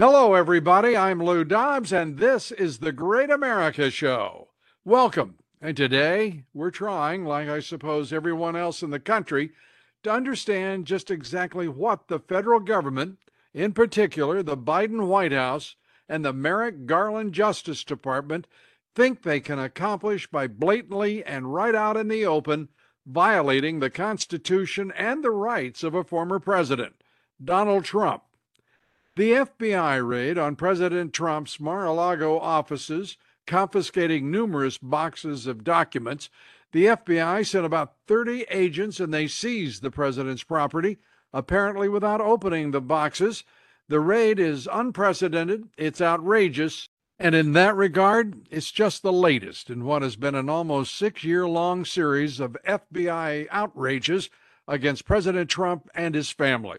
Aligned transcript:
Hello, 0.00 0.32
everybody. 0.32 0.96
I'm 0.96 1.22
Lou 1.22 1.44
Dobbs, 1.44 1.92
and 1.92 2.16
this 2.16 2.52
is 2.52 2.78
the 2.78 2.90
Great 2.90 3.28
America 3.28 3.90
Show. 3.90 4.48
Welcome. 4.82 5.34
And 5.60 5.76
today 5.76 6.44
we're 6.54 6.70
trying, 6.70 7.26
like 7.26 7.50
I 7.50 7.60
suppose 7.60 8.10
everyone 8.10 8.56
else 8.56 8.82
in 8.82 8.88
the 8.88 8.98
country, 8.98 9.50
to 10.02 10.10
understand 10.10 10.86
just 10.86 11.10
exactly 11.10 11.68
what 11.68 12.08
the 12.08 12.18
federal 12.18 12.60
government, 12.60 13.18
in 13.52 13.74
particular 13.74 14.42
the 14.42 14.56
Biden 14.56 15.06
White 15.06 15.32
House 15.32 15.76
and 16.08 16.24
the 16.24 16.32
Merrick 16.32 16.86
Garland 16.86 17.34
Justice 17.34 17.84
Department, 17.84 18.46
think 18.94 19.20
they 19.20 19.38
can 19.38 19.58
accomplish 19.58 20.26
by 20.26 20.46
blatantly 20.46 21.22
and 21.22 21.52
right 21.52 21.74
out 21.74 21.98
in 21.98 22.08
the 22.08 22.24
open 22.24 22.70
violating 23.04 23.80
the 23.80 23.90
Constitution 23.90 24.94
and 24.96 25.22
the 25.22 25.30
rights 25.30 25.82
of 25.82 25.94
a 25.94 26.04
former 26.04 26.38
president, 26.38 26.94
Donald 27.44 27.84
Trump. 27.84 28.22
The 29.16 29.32
FBI 29.32 30.06
raid 30.06 30.38
on 30.38 30.54
President 30.54 31.12
Trump's 31.12 31.58
Mar 31.58 31.84
a 31.84 31.92
Lago 31.92 32.38
offices, 32.38 33.16
confiscating 33.44 34.30
numerous 34.30 34.78
boxes 34.78 35.48
of 35.48 35.64
documents. 35.64 36.30
The 36.70 36.86
FBI 36.86 37.44
sent 37.44 37.66
about 37.66 37.96
30 38.06 38.46
agents 38.50 39.00
and 39.00 39.12
they 39.12 39.26
seized 39.26 39.82
the 39.82 39.90
president's 39.90 40.44
property, 40.44 40.98
apparently 41.32 41.88
without 41.88 42.20
opening 42.20 42.70
the 42.70 42.80
boxes. 42.80 43.42
The 43.88 43.98
raid 43.98 44.38
is 44.38 44.68
unprecedented, 44.72 45.70
it's 45.76 46.00
outrageous, 46.00 46.88
and 47.18 47.34
in 47.34 47.52
that 47.54 47.74
regard, 47.74 48.46
it's 48.48 48.70
just 48.70 49.02
the 49.02 49.12
latest 49.12 49.68
in 49.68 49.84
what 49.84 50.02
has 50.02 50.14
been 50.14 50.36
an 50.36 50.48
almost 50.48 50.94
six 50.94 51.24
year 51.24 51.48
long 51.48 51.84
series 51.84 52.38
of 52.38 52.56
FBI 52.64 53.48
outrages 53.50 54.30
against 54.68 55.04
President 55.04 55.50
Trump 55.50 55.90
and 55.96 56.14
his 56.14 56.30
family. 56.30 56.78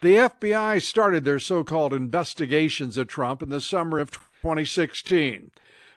The 0.00 0.14
FBI 0.14 0.80
started 0.80 1.24
their 1.24 1.40
so 1.40 1.64
called 1.64 1.92
investigations 1.92 2.96
of 2.96 3.08
Trump 3.08 3.42
in 3.42 3.48
the 3.48 3.60
summer 3.60 3.98
of 3.98 4.12
2016, 4.12 5.50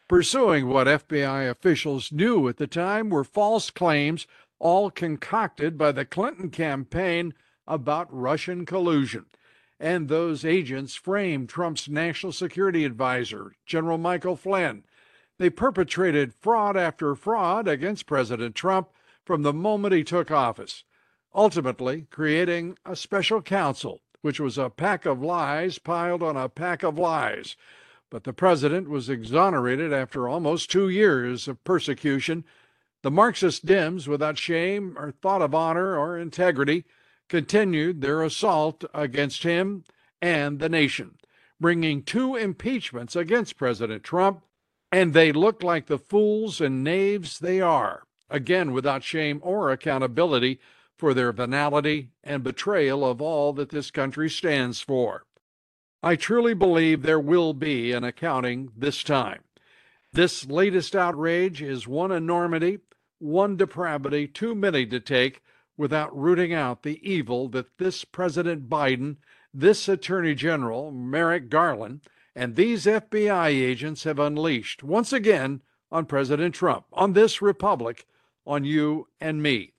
pursuing 0.08 0.68
what 0.68 0.88
FBI 0.88 1.48
officials 1.48 2.12
knew 2.12 2.48
at 2.48 2.58
the 2.58 2.66
time 2.66 3.12
were 3.12 3.24
false 3.24 3.70
claims, 3.70 4.26
all 4.58 4.90
concocted 4.90 5.78
by 5.78 5.92
the 5.92 6.04
Clinton 6.04 6.50
campaign 6.50 7.36
about 7.68 8.08
Russian 8.12 8.66
collusion. 8.66 9.28
And 9.80 10.08
those 10.08 10.44
agents 10.44 10.96
framed 10.96 11.50
Trump's 11.50 11.88
national 11.88 12.32
security 12.32 12.86
advisor, 12.86 13.54
General 13.68 14.00
Michael 14.00 14.36
Flynn. 14.36 14.84
They 15.38 15.52
perpetrated 15.52 16.34
fraud 16.34 16.76
after 16.76 17.14
fraud 17.14 17.68
against 17.68 18.08
President 18.08 18.56
Trump 18.56 18.90
from 19.24 19.44
the 19.44 19.54
moment 19.54 19.94
he 19.94 20.04
took 20.04 20.32
office 20.32 20.86
ultimately 21.34 22.08
creating 22.10 22.78
a 22.86 22.96
special 22.96 23.42
counsel, 23.42 24.02
which 24.22 24.40
was 24.40 24.58
a 24.58 24.70
pack 24.70 25.06
of 25.06 25.22
lies 25.22 25.80
piled 25.80 26.22
on 26.22 26.38
a 26.38 26.50
pack 26.50 26.84
of 26.84 26.98
lies. 26.98 27.56
But 28.10 28.24
the 28.24 28.34
president 28.34 28.90
was 28.90 29.10
exonerated 29.10 29.94
after 29.94 30.28
almost 30.28 30.70
two 30.70 30.90
years 30.90 31.48
of 31.48 31.64
persecution. 31.64 32.44
The 33.04 33.12
Marxist 33.12 33.66
Dems, 33.66 34.08
without 34.08 34.38
shame 34.38 34.96
or 34.98 35.12
thought 35.12 35.42
of 35.42 35.56
honor 35.56 35.98
or 35.98 36.18
integrity, 36.18 36.84
continued 37.30 38.02
their 38.02 38.22
assault 38.22 38.84
against 38.94 39.44
him 39.44 39.86
and 40.22 40.60
the 40.60 40.70
nation, 40.70 41.18
bringing 41.60 42.04
two 42.04 42.36
impeachments 42.36 43.16
against 43.16 43.58
President 43.58 44.04
Trump, 44.04 44.44
and 44.92 45.14
they 45.14 45.32
look 45.32 45.64
like 45.64 45.86
the 45.86 45.98
fools 45.98 46.60
and 46.60 46.84
knaves 46.84 47.40
they 47.40 47.62
are, 47.62 48.04
again 48.30 48.74
without 48.74 49.04
shame 49.04 49.40
or 49.42 49.72
accountability 49.72 50.60
for 51.02 51.16
their 51.16 51.32
venality 51.32 52.12
and 52.24 52.44
betrayal 52.44 53.04
of 53.04 53.20
all 53.20 53.54
that 53.54 53.70
this 53.70 53.90
country 53.90 54.30
stands 54.30 54.82
for. 54.82 55.26
I 56.04 56.16
truly 56.16 56.54
believe 56.54 57.02
there 57.02 57.20
will 57.20 57.56
be 57.56 57.92
an 57.92 58.04
accounting 58.04 58.70
this 58.78 59.02
time. 59.02 59.42
This 60.14 60.46
latest 60.46 60.96
outrage 60.96 61.60
is 61.60 61.88
one 61.88 62.12
enormity, 62.12 62.82
one 63.18 63.58
depravity 63.58 64.28
too 64.28 64.54
many 64.54 64.86
to 64.86 65.00
take 65.00 65.42
without 65.76 66.16
rooting 66.16 66.54
out 66.54 66.84
the 66.84 67.00
evil 67.02 67.50
that 67.50 67.80
this 67.80 68.06
President 68.06 68.70
Biden, 68.70 69.16
this 69.52 69.90
Attorney 69.90 70.36
General 70.36 70.92
Merrick 70.92 71.50
Garland, 71.50 72.02
and 72.36 72.56
these 72.56 72.86
FBI 72.86 73.48
agents 73.48 74.04
have 74.04 74.20
unleashed 74.20 74.84
once 74.84 75.12
again 75.12 75.64
on 75.92 76.06
President 76.06 76.54
Trump, 76.54 76.86
on 76.94 77.14
this 77.14 77.42
republic, 77.42 78.06
on 78.46 78.64
you 78.64 79.08
and 79.20 79.42
me. 79.42 79.74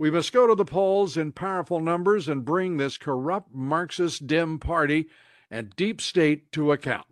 We 0.00 0.10
must 0.10 0.32
go 0.32 0.46
to 0.46 0.54
the 0.54 0.64
polls 0.64 1.18
in 1.18 1.32
powerful 1.32 1.78
numbers 1.78 2.26
and 2.26 2.42
bring 2.42 2.78
this 2.78 2.96
corrupt 2.96 3.54
Marxist 3.54 4.26
Dem 4.26 4.58
party 4.58 5.10
and 5.50 5.76
deep 5.76 6.00
state 6.00 6.50
to 6.52 6.72
account. 6.72 7.04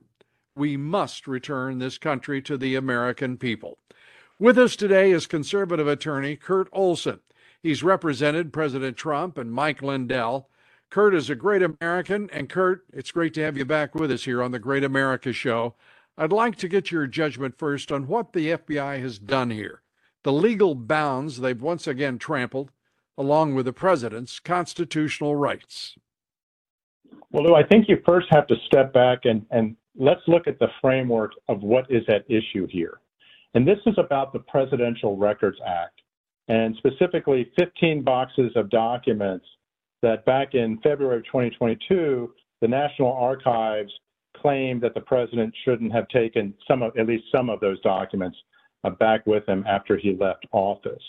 We 0.57 0.79
must 0.79 1.29
return 1.29 1.81
this 1.81 1.99
country 1.99 2.41
to 2.41 2.57
the 2.57 2.77
American 2.77 3.37
people. 3.37 3.77
With 4.39 4.57
us 4.57 4.75
today 4.75 5.11
is 5.11 5.27
conservative 5.27 5.87
attorney 5.87 6.35
Kurt 6.35 6.71
Olsen. 6.73 7.21
He's 7.63 7.83
represented 7.83 8.55
President 8.55 8.97
Trump 8.97 9.37
and 9.37 9.53
Mike 9.53 9.83
Lindell. 9.83 10.49
Kurt 10.89 11.15
is 11.15 11.29
a 11.29 11.35
great 11.35 11.63
American, 11.63 12.31
and 12.33 12.49
Kurt, 12.49 12.87
it's 12.95 13.13
great 13.13 13.35
to 13.35 13.43
have 13.43 13.59
you 13.59 13.67
back 13.67 13.95
with 13.95 14.11
us 14.11 14.25
here 14.25 14.43
on 14.43 14.53
the 14.53 14.59
Great 14.59 14.83
America 14.83 15.35
Show. 15.35 15.75
I'd 16.17 16.33
like 16.33 16.57
to 16.57 16.69
get 16.69 16.91
your 16.91 17.07
judgment 17.07 17.59
first 17.59 17.93
on 17.93 18.07
what 18.07 18.33
the 18.33 18.53
FBI 18.53 18.99
has 19.03 19.19
done 19.19 19.51
here, 19.51 19.83
the 20.23 20.33
legal 20.33 20.75
bounds 20.75 21.41
they've 21.41 21.61
once 21.61 21.87
again 21.87 22.19
trampled, 22.19 22.71
along 23.19 23.55
with 23.55 23.67
the 23.67 23.73
president's 23.73 24.41
constitutional 24.41 25.37
rights? 25.37 25.97
Well, 27.31 27.45
Lou, 27.45 27.55
I 27.55 27.65
think 27.65 27.89
you 27.89 27.99
first 28.07 28.29
have 28.31 28.47
to 28.47 28.55
step 28.67 28.93
back 28.95 29.21
and, 29.25 29.45
and 29.51 29.77
let's 29.97 30.23
look 30.29 30.47
at 30.47 30.59
the 30.59 30.69
framework 30.81 31.33
of 31.49 31.63
what 31.63 31.85
is 31.91 32.05
at 32.09 32.25
issue 32.31 32.67
here. 32.71 33.01
And 33.55 33.67
this 33.67 33.79
is 33.87 33.95
about 33.99 34.33
the 34.33 34.39
Presidential 34.39 35.17
Records 35.17 35.59
Act, 35.67 36.01
and 36.49 36.77
specifically 36.77 37.51
15 37.59 38.03
boxes 38.03 38.53
of 38.55 38.71
documents 38.71 39.47
that 40.01 40.25
back 40.25 40.55
in 40.55 40.79
February 40.83 41.19
of 41.19 41.25
2022, 41.25 42.33
the 42.61 42.69
National 42.69 43.13
Archives 43.13 43.93
claimed 44.37 44.81
that 44.83 44.95
the 44.95 45.01
president 45.01 45.53
shouldn't 45.65 45.93
have 45.93 46.09
taken 46.09 46.55
some 46.69 46.83
of, 46.83 46.97
at 46.97 47.07
least 47.07 47.25
some 47.35 47.51
of 47.51 47.59
those 47.59 47.81
documents 47.81 48.37
uh, 48.85 48.91
back 48.91 49.27
with 49.27 49.47
him 49.49 49.65
after 49.67 49.97
he 49.97 50.17
left 50.17 50.47
office. 50.53 51.03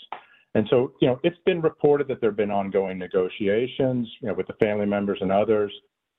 And 0.54 0.66
so, 0.68 0.92
you 1.00 1.08
know, 1.08 1.20
it's 1.22 1.38
been 1.46 1.60
reported 1.60 2.08
that 2.08 2.20
there 2.20 2.30
have 2.30 2.36
been 2.36 2.50
ongoing 2.50 2.98
negotiations, 2.98 4.08
you 4.20 4.28
know, 4.28 4.34
with 4.34 4.48
the 4.48 4.54
family 4.54 4.86
members 4.86 5.18
and 5.20 5.30
others 5.30 5.72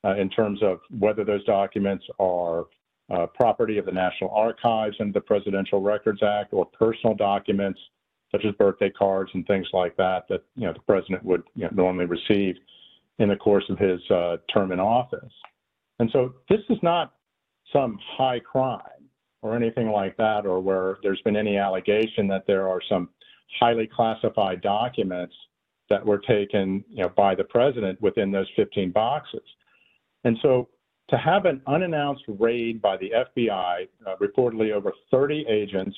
uh, 0.06 0.16
in 0.16 0.30
terms 0.30 0.62
of 0.64 0.80
whether 1.00 1.24
those 1.24 1.44
documents 1.46 2.06
are 2.20 2.66
uh, 3.14 3.26
property 3.28 3.78
of 3.78 3.86
the 3.86 3.92
National 3.92 4.30
Archives 4.32 4.96
and 5.00 5.14
the 5.14 5.20
Presidential 5.20 5.82
Records 5.82 6.24
Act 6.24 6.54
or 6.54 6.66
personal 6.66 7.16
documents 7.16 7.80
such 8.32 8.46
as 8.46 8.54
birthday 8.56 8.90
cards 8.90 9.30
and 9.34 9.46
things 9.46 9.68
like 9.74 9.96
that 9.98 10.24
that, 10.30 10.44
you 10.56 10.66
know, 10.66 10.72
the 10.72 10.80
president 10.80 11.24
would 11.26 11.44
you 11.54 11.64
know, 11.64 11.70
normally 11.74 12.06
receive 12.06 12.56
in 13.20 13.28
the 13.28 13.36
course 13.36 13.66
of 13.70 13.78
his 13.78 14.00
uh, 14.10 14.38
term 14.54 14.72
in 14.72 14.80
office. 14.80 15.34
And 16.00 16.10
so 16.14 16.34
this 16.50 16.62
is 16.70 16.78
not 16.82 17.14
some 17.74 18.00
high 18.18 18.40
crime 18.40 18.82
or 19.42 19.56
anything 19.56 19.90
like 19.90 20.16
that, 20.18 20.46
or 20.46 20.60
where 20.60 20.98
there's 21.04 21.22
been 21.22 21.36
any 21.36 21.58
allegation 21.58 22.28
that 22.28 22.46
there 22.48 22.68
are 22.68 22.80
some 22.88 23.10
highly 23.60 23.88
classified 23.88 24.62
documents 24.62 25.36
that 25.90 26.06
were 26.06 26.20
taken 26.20 26.84
you 26.90 27.04
know, 27.04 27.10
by 27.10 27.36
the 27.36 27.44
president 27.44 28.02
within 28.02 28.32
those 28.32 28.48
15 28.56 28.92
boxes. 28.92 29.42
And 30.24 30.38
so 30.42 30.70
to 31.10 31.18
have 31.18 31.46
an 31.46 31.62
unannounced 31.68 32.24
raid 32.28 32.82
by 32.82 32.98
the 32.98 33.12
FBI, 33.12 33.88
uh, 34.08 34.16
reportedly 34.22 34.72
over 34.72 34.94
30 35.12 35.46
agents 35.50 35.96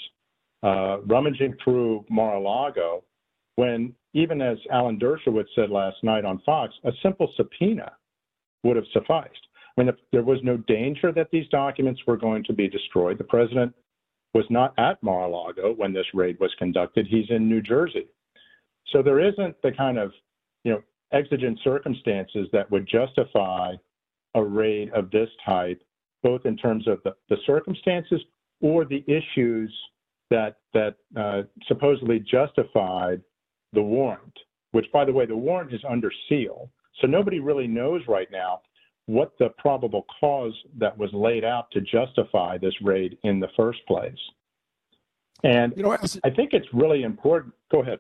uh, 0.64 1.02
rummaging 1.02 1.56
through 1.64 2.06
Mar-a-Lago, 2.10 3.04
when 3.56 3.94
even 4.14 4.42
as 4.42 4.58
Alan 4.72 5.00
Dershowitz 5.00 5.48
said 5.56 5.70
last 5.70 5.98
night 6.04 6.26
on 6.26 6.42
Fox, 6.46 6.74
a 6.86 6.92
simple 7.04 7.32
subpoena 7.36 7.92
would 8.64 8.76
have 8.76 8.86
sufficed. 8.94 9.48
I 9.78 9.82
mean, 9.82 9.90
if 9.90 9.96
there 10.12 10.24
was 10.24 10.40
no 10.44 10.58
danger 10.58 11.12
that 11.12 11.30
these 11.32 11.48
documents 11.50 12.02
were 12.08 12.18
going 12.18 12.44
to 12.46 12.54
be 12.54 12.68
destroyed. 12.68 13.18
The 13.18 13.24
president 13.24 13.74
was 14.34 14.46
not 14.50 14.74
at 14.78 15.02
Mar-a-Lago 15.04 15.74
when 15.74 15.94
this 15.94 16.06
raid 16.14 16.38
was 16.40 16.54
conducted. 16.58 17.08
He's 17.08 17.30
in 17.30 17.48
New 17.48 17.62
Jersey. 17.62 18.08
So 18.92 19.02
there 19.02 19.20
isn't 19.20 19.56
the 19.62 19.72
kind 19.72 19.98
of, 19.98 20.12
you 20.64 20.72
know, 20.72 20.82
exigent 21.12 21.60
circumstances 21.64 22.48
that 22.52 22.70
would 22.72 22.88
justify 22.88 23.74
a 24.36 24.44
raid 24.44 24.90
of 24.94 25.12
this 25.12 25.30
type 25.46 25.82
both 26.24 26.46
in 26.46 26.58
terms 26.58 26.88
of 26.88 27.00
the, 27.04 27.14
the 27.30 27.38
circumstances 27.46 28.22
or 28.62 28.86
the 28.86 29.04
issues 29.08 29.72
that 30.30 30.58
that 30.74 30.96
uh, 31.18 31.44
supposedly 31.68 32.20
justified 32.20 33.22
the 33.74 33.82
warrant. 33.82 34.34
Which, 34.72 34.86
by 34.92 35.06
the 35.06 35.14
way, 35.14 35.28
the 35.28 35.38
warrant 35.38 35.72
is 35.72 35.82
under 35.88 36.12
seal, 36.28 36.72
so 37.00 37.06
nobody 37.06 37.40
really 37.40 37.68
knows 37.68 38.02
right 38.08 38.32
now 38.32 38.62
what 39.06 39.34
the 39.38 39.50
probable 39.58 40.06
cause 40.20 40.54
that 40.78 40.98
was 40.98 41.10
laid 41.14 41.44
out 41.44 41.70
to 41.72 41.82
justify 41.82 42.58
this 42.58 42.74
raid 42.82 43.18
in 43.24 43.40
the 43.40 43.50
first 43.58 43.80
place. 43.86 44.18
And 45.44 45.74
you 45.76 45.84
know, 45.84 45.92
as, 45.92 46.20
I 46.24 46.30
think 46.30 46.54
it's 46.54 46.68
really 46.74 47.04
important. 47.04 47.54
Go 47.72 47.82
ahead. 47.82 48.00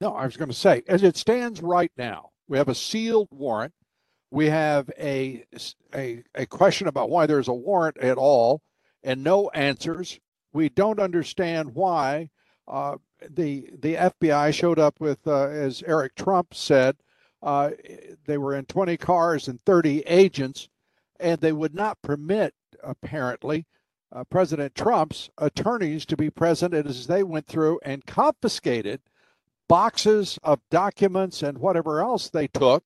No, 0.00 0.14
I 0.14 0.24
was 0.24 0.36
going 0.36 0.48
to 0.48 0.56
say, 0.56 0.82
as 0.88 1.02
it 1.02 1.16
stands 1.16 1.60
right 1.60 1.92
now, 1.96 2.30
we 2.48 2.56
have 2.56 2.68
a 2.68 2.74
sealed 2.74 3.28
warrant. 3.30 3.74
We 4.30 4.46
have 4.46 4.90
a, 4.98 5.44
a, 5.94 6.22
a 6.34 6.46
question 6.46 6.86
about 6.86 7.10
why 7.10 7.26
there's 7.26 7.48
a 7.48 7.52
warrant 7.52 7.98
at 7.98 8.16
all 8.16 8.62
and 9.02 9.22
no 9.22 9.50
answers. 9.50 10.18
We 10.52 10.68
don't 10.68 11.00
understand 11.00 11.74
why 11.74 12.30
uh, 12.66 12.96
the 13.28 13.70
the 13.78 13.94
FBI 13.94 14.54
showed 14.54 14.78
up 14.78 15.00
with, 15.00 15.26
uh, 15.26 15.48
as 15.48 15.82
Eric 15.86 16.14
Trump 16.14 16.54
said, 16.54 16.96
uh, 17.42 17.70
they 18.26 18.38
were 18.38 18.54
in 18.54 18.64
20 18.64 18.96
cars 18.96 19.48
and 19.48 19.60
30 19.60 20.00
agents, 20.00 20.68
and 21.20 21.40
they 21.40 21.52
would 21.52 21.74
not 21.74 22.02
permit, 22.02 22.54
apparently, 22.82 23.66
uh, 24.10 24.24
President 24.24 24.74
Trump's 24.74 25.30
attorneys 25.38 26.06
to 26.06 26.16
be 26.16 26.30
present 26.30 26.74
as 26.74 27.06
they 27.06 27.22
went 27.22 27.46
through 27.46 27.78
and 27.84 28.06
confiscated 28.06 29.00
boxes 29.68 30.38
of 30.42 30.60
documents 30.70 31.42
and 31.42 31.58
whatever 31.58 32.00
else 32.00 32.30
they 32.30 32.48
took. 32.48 32.84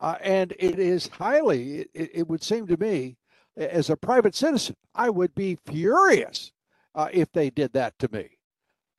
Uh, 0.00 0.16
and 0.22 0.52
it 0.58 0.78
is 0.78 1.08
highly, 1.08 1.86
it, 1.94 2.10
it, 2.14 2.28
would 2.28 2.42
seem 2.42 2.66
to 2.66 2.76
me, 2.78 3.16
as 3.56 3.90
a 3.90 3.96
private 3.96 4.34
citizen, 4.34 4.74
I 4.94 5.10
would 5.10 5.34
be 5.34 5.58
furious 5.66 6.52
uh, 6.94 7.08
if 7.12 7.30
they 7.32 7.50
did 7.50 7.74
that 7.74 7.98
to 7.98 8.08
me. 8.10 8.38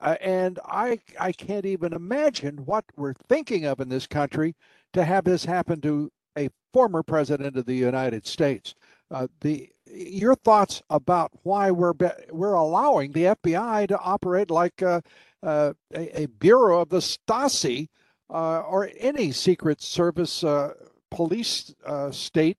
Uh, 0.02 0.16
and 0.20 0.60
I, 0.66 1.00
I 1.20 1.32
can't 1.32 1.66
even 1.66 1.94
imagine 1.94 2.66
what 2.66 2.86
we're 2.98 3.14
thinking 3.30 3.66
of 3.66 3.80
in 3.80 3.90
this 3.90 4.08
country 4.08 4.56
to 4.94 5.06
have 5.06 5.24
this 5.24 5.46
happen 5.46 5.80
to 5.82 6.12
a 6.38 6.50
former 6.74 7.04
president 7.04 7.56
of 7.56 7.66
the 7.66 7.76
United 7.76 8.26
States. 8.26 8.74
Uh, 9.12 9.28
the 9.42 9.70
your 9.94 10.36
thoughts 10.36 10.82
about 10.90 11.32
why 11.44 11.70
we're 11.70 11.94
we're 12.32 12.54
allowing 12.54 13.12
the 13.12 13.26
FBI 13.26 13.88
to 13.90 14.00
operate 14.00 14.50
like 14.50 14.82
uh, 14.82 15.02
uh, 15.44 15.74
a, 15.94 16.24
a, 16.24 16.26
bureau 16.28 16.82
of 16.82 16.90
the 16.90 17.00
Stasi 17.00 17.90
uh, 18.30 18.62
or 18.62 18.90
any 18.98 19.34
secret 19.34 19.82
service 19.82 20.46
uh, 20.46 20.74
police 21.10 21.74
state 22.12 22.58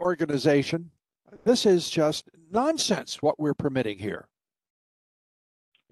organization. 0.00 0.90
This 1.44 1.64
is 1.64 1.88
just 1.88 2.28
nonsense. 2.50 3.22
What 3.22 3.38
we're 3.38 3.54
permitting 3.54 3.98
here. 3.98 4.26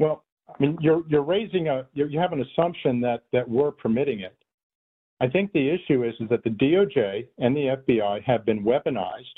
Well, 0.03 0.25
I 0.49 0.55
mean, 0.59 0.77
you're 0.81 1.05
you're 1.07 1.23
raising 1.23 1.69
a 1.69 1.87
you 1.95 2.19
have 2.19 2.33
an 2.33 2.43
assumption 2.43 3.01
that 3.03 3.23
that 3.33 3.49
we're 3.49 3.71
permitting 3.71 4.19
it. 4.19 4.37
I 5.21 5.29
think 5.29 5.53
the 5.53 5.71
issue 5.71 6.03
is, 6.03 6.15
is 6.19 6.29
that 6.29 6.43
the 6.43 6.51
DOJ 6.51 7.29
and 7.39 7.57
the 7.57 7.77
FBI 7.87 8.25
have 8.25 8.45
been 8.45 8.65
weaponized 8.65 9.37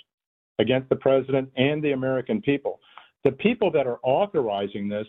against 0.59 0.89
the 0.89 0.97
president 0.97 1.51
and 1.59 1.85
the 1.85 1.93
American 1.93 2.41
people. 2.41 2.81
The 3.25 3.33
people 3.33 3.71
that 3.73 3.87
are 3.87 3.99
authorizing 4.03 4.89
this 4.89 5.07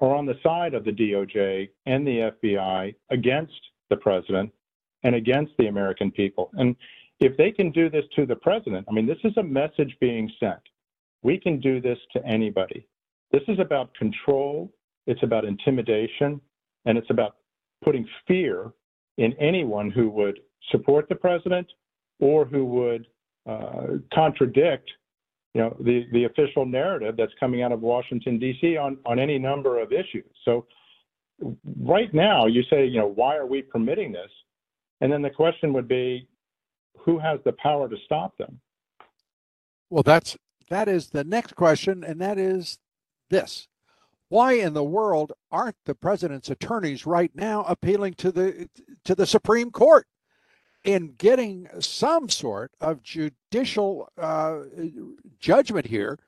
are 0.00 0.14
on 0.14 0.24
the 0.24 0.38
side 0.42 0.72
of 0.72 0.84
the 0.86 0.92
DOJ 0.92 1.68
and 1.84 2.06
the 2.06 2.32
FBI 2.42 2.94
against 3.10 3.60
the 3.90 3.96
president 3.96 4.50
and 5.02 5.14
against 5.14 5.52
the 5.58 5.66
American 5.66 6.10
people. 6.10 6.50
And 6.54 6.74
if 7.20 7.36
they 7.36 7.50
can 7.50 7.72
do 7.72 7.90
this 7.90 8.06
to 8.16 8.24
the 8.24 8.36
president, 8.36 8.86
I 8.88 8.92
mean, 8.92 9.06
this 9.06 9.22
is 9.22 9.36
a 9.36 9.42
message 9.42 9.94
being 10.00 10.32
sent. 10.40 10.62
We 11.22 11.36
can 11.36 11.60
do 11.60 11.78
this 11.78 11.98
to 12.14 12.24
anybody. 12.24 12.86
This 13.30 13.42
is 13.48 13.58
about 13.58 13.94
control, 13.94 14.72
it's 15.08 15.22
about 15.22 15.44
intimidation, 15.44 16.40
and 16.84 16.96
it's 16.96 17.10
about 17.10 17.36
putting 17.82 18.06
fear 18.28 18.72
in 19.16 19.32
anyone 19.40 19.90
who 19.90 20.08
would 20.10 20.38
support 20.70 21.08
the 21.08 21.14
president 21.14 21.66
or 22.20 22.44
who 22.44 22.64
would 22.64 23.06
uh, 23.48 23.98
contradict 24.14 24.88
you 25.54 25.62
know 25.62 25.76
the 25.80 26.06
the 26.12 26.24
official 26.24 26.66
narrative 26.66 27.16
that's 27.16 27.32
coming 27.40 27.62
out 27.62 27.72
of 27.72 27.80
Washington 27.80 28.38
D.C. 28.38 28.76
on 28.76 28.98
on 29.06 29.18
any 29.18 29.38
number 29.38 29.80
of 29.80 29.92
issues. 29.92 30.30
So 30.44 30.66
right 31.80 32.12
now 32.12 32.46
you 32.46 32.62
say 32.70 32.86
you 32.86 32.98
know 32.98 33.08
why 33.08 33.36
are 33.36 33.46
we 33.46 33.62
permitting 33.62 34.12
this, 34.12 34.30
and 35.00 35.10
then 35.10 35.22
the 35.22 35.30
question 35.30 35.72
would 35.72 35.88
be 35.88 36.28
who 36.98 37.18
has 37.18 37.40
the 37.44 37.52
power 37.52 37.88
to 37.88 37.96
stop 38.04 38.36
them? 38.36 38.60
Well, 39.88 40.02
that's 40.02 40.36
that 40.68 40.86
is 40.86 41.10
the 41.10 41.24
next 41.24 41.56
question, 41.56 42.04
and 42.04 42.20
that 42.20 42.38
is 42.38 42.78
this: 43.30 43.68
why 44.28 44.52
in 44.54 44.74
the 44.74 44.84
world 44.84 45.32
aren't 45.50 45.76
the 45.84 45.94
president's 45.94 46.50
attorneys 46.50 47.06
right 47.06 47.30
now 47.34 47.64
appealing 47.64 48.14
to 48.14 48.30
the 48.30 48.68
to 49.04 49.14
the 49.14 49.26
Supreme 49.26 49.70
Court 49.70 50.06
in 50.84 51.14
getting 51.16 51.68
some 51.80 52.28
sort 52.28 52.72
of 52.80 53.02
judicial 53.02 54.08
uh, 54.18 54.60
judgment 55.40 55.86
here 55.86 56.18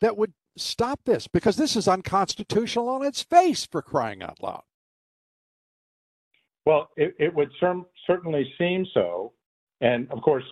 that 0.00 0.16
would 0.16 0.32
stop 0.56 1.00
this? 1.04 1.28
Because 1.28 1.56
this 1.56 1.76
is 1.76 1.88
unconstitutional 1.88 2.88
on 2.88 3.04
its 3.04 3.22
face 3.22 3.66
for 3.66 3.82
crying 3.82 4.22
out 4.22 4.42
loud. 4.42 4.62
Well, 6.66 6.90
it, 6.96 7.14
it 7.18 7.34
would 7.34 7.50
certainly 8.06 8.52
seem 8.58 8.86
so, 8.92 9.32
and 9.80 10.10
of 10.10 10.20
course, 10.22 10.44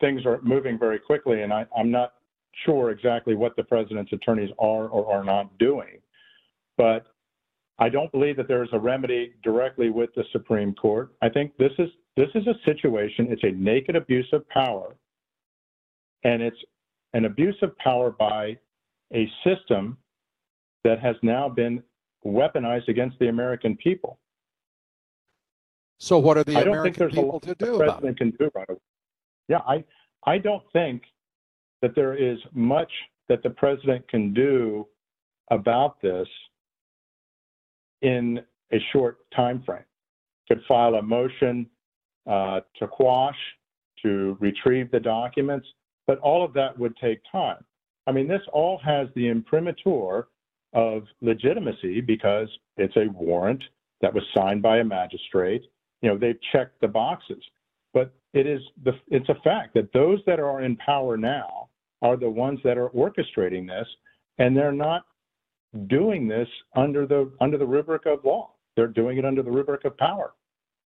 things 0.00 0.26
are 0.26 0.40
moving 0.42 0.78
very 0.78 0.98
quickly, 0.98 1.42
and 1.42 1.52
I, 1.52 1.66
I'm 1.76 1.90
not 1.90 2.14
sure 2.66 2.90
exactly 2.90 3.34
what 3.34 3.56
the 3.56 3.62
president's 3.62 4.12
attorneys 4.12 4.50
are 4.58 4.88
or 4.88 5.12
are 5.12 5.24
not 5.24 5.56
doing. 5.58 6.01
But 6.76 7.06
I 7.78 7.88
don't 7.88 8.10
believe 8.12 8.36
that 8.36 8.48
there 8.48 8.62
is 8.62 8.70
a 8.72 8.78
remedy 8.78 9.34
directly 9.42 9.90
with 9.90 10.10
the 10.14 10.24
Supreme 10.32 10.74
Court. 10.74 11.12
I 11.22 11.28
think 11.28 11.56
this 11.56 11.72
is 11.78 11.88
this 12.16 12.28
is 12.34 12.46
a 12.46 12.54
situation. 12.64 13.28
It's 13.30 13.42
a 13.44 13.52
naked 13.52 13.96
abuse 13.96 14.28
of 14.32 14.48
power, 14.48 14.94
and 16.24 16.42
it's 16.42 16.58
an 17.14 17.24
abuse 17.24 17.56
of 17.62 17.76
power 17.78 18.10
by 18.10 18.58
a 19.14 19.30
system 19.44 19.96
that 20.84 21.00
has 21.00 21.16
now 21.22 21.48
been 21.48 21.82
weaponized 22.24 22.88
against 22.88 23.18
the 23.18 23.28
American 23.28 23.76
people. 23.76 24.18
So, 25.98 26.18
what 26.18 26.36
are 26.36 26.44
the 26.44 26.56
I 26.56 26.64
don't 26.64 26.74
American 26.74 26.84
think 26.84 26.98
there's 26.98 27.12
people 27.12 27.30
a 27.30 27.32
lot 27.32 27.42
to 27.42 27.54
do 27.54 27.78
the 27.78 27.78
president 27.78 28.18
can 28.18 28.30
do 28.30 28.50
right 28.54 28.68
away. 28.68 28.78
Yeah, 29.48 29.60
I 29.66 29.84
I 30.26 30.38
don't 30.38 30.64
think 30.72 31.02
that 31.80 31.94
there 31.94 32.14
is 32.14 32.38
much 32.52 32.90
that 33.28 33.42
the 33.42 33.50
president 33.50 34.08
can 34.08 34.32
do 34.32 34.86
about 35.50 36.00
this 36.00 36.28
in 38.02 38.40
a 38.72 38.78
short 38.92 39.18
time 39.34 39.62
frame. 39.64 39.84
Could 40.48 40.62
file 40.68 40.94
a 40.96 41.02
motion 41.02 41.66
uh, 42.28 42.60
to 42.78 42.86
quash, 42.86 43.36
to 44.02 44.36
retrieve 44.40 44.90
the 44.90 45.00
documents, 45.00 45.66
but 46.06 46.18
all 46.18 46.44
of 46.44 46.52
that 46.54 46.78
would 46.78 46.96
take 46.96 47.20
time. 47.30 47.64
I 48.06 48.12
mean, 48.12 48.28
this 48.28 48.42
all 48.52 48.78
has 48.84 49.08
the 49.14 49.28
imprimatur 49.28 50.28
of 50.72 51.04
legitimacy 51.20 52.00
because 52.00 52.48
it's 52.76 52.96
a 52.96 53.06
warrant 53.12 53.62
that 54.00 54.12
was 54.12 54.24
signed 54.34 54.62
by 54.62 54.78
a 54.78 54.84
magistrate. 54.84 55.62
You 56.00 56.10
know, 56.10 56.18
they've 56.18 56.38
checked 56.50 56.80
the 56.80 56.88
boxes. 56.88 57.42
But 57.94 58.12
it 58.32 58.46
is 58.46 58.60
the 58.84 58.92
it's 59.08 59.28
a 59.28 59.40
fact 59.44 59.74
that 59.74 59.92
those 59.92 60.18
that 60.26 60.40
are 60.40 60.62
in 60.62 60.76
power 60.76 61.16
now 61.16 61.68
are 62.00 62.16
the 62.16 62.28
ones 62.28 62.58
that 62.64 62.78
are 62.78 62.88
orchestrating 62.90 63.66
this, 63.66 63.86
and 64.38 64.56
they're 64.56 64.72
not 64.72 65.04
doing 65.86 66.28
this 66.28 66.48
under 66.76 67.06
the 67.06 67.30
under 67.40 67.58
the 67.58 67.66
rubric 67.66 68.06
of 68.06 68.24
law. 68.24 68.50
They're 68.76 68.86
doing 68.86 69.18
it 69.18 69.24
under 69.24 69.42
the 69.42 69.50
rubric 69.50 69.84
of 69.84 69.96
power. 69.96 70.32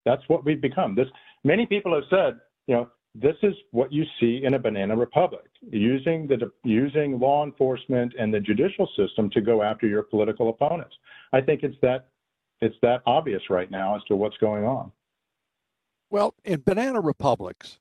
That's 0.06 0.24
what 0.28 0.46
we've 0.46 0.62
become. 0.62 0.96
This 0.96 1.08
many 1.44 1.66
people 1.66 1.94
have 1.94 2.04
said, 2.10 2.40
you 2.68 2.76
know, 2.76 2.90
this 3.14 3.36
is 3.44 3.54
what 3.72 3.92
you 3.92 4.06
see 4.20 4.42
in 4.44 4.54
a 4.54 4.60
banana 4.60 4.96
republic, 4.96 5.46
using 5.62 6.28
the 6.28 6.52
using 6.64 7.20
law 7.20 7.46
enforcement 7.46 8.14
and 8.18 8.34
the 8.34 8.40
judicial 8.40 8.90
system 8.98 9.30
to 9.32 9.42
go 9.42 9.62
after 9.62 9.88
your 9.88 10.04
political 10.04 10.50
opponents. 10.50 10.96
I 11.34 11.42
think 11.42 11.64
it's 11.64 11.76
that 11.82 12.08
it's 12.62 12.76
that 12.82 13.02
obvious 13.06 13.42
right 13.50 13.70
now 13.70 13.96
as 13.96 14.04
to 14.08 14.16
what's 14.16 14.38
going 14.38 14.64
on. 14.64 14.92
Well, 16.10 16.36
in 16.44 16.62
banana 16.66 17.02
republics, 17.02 17.80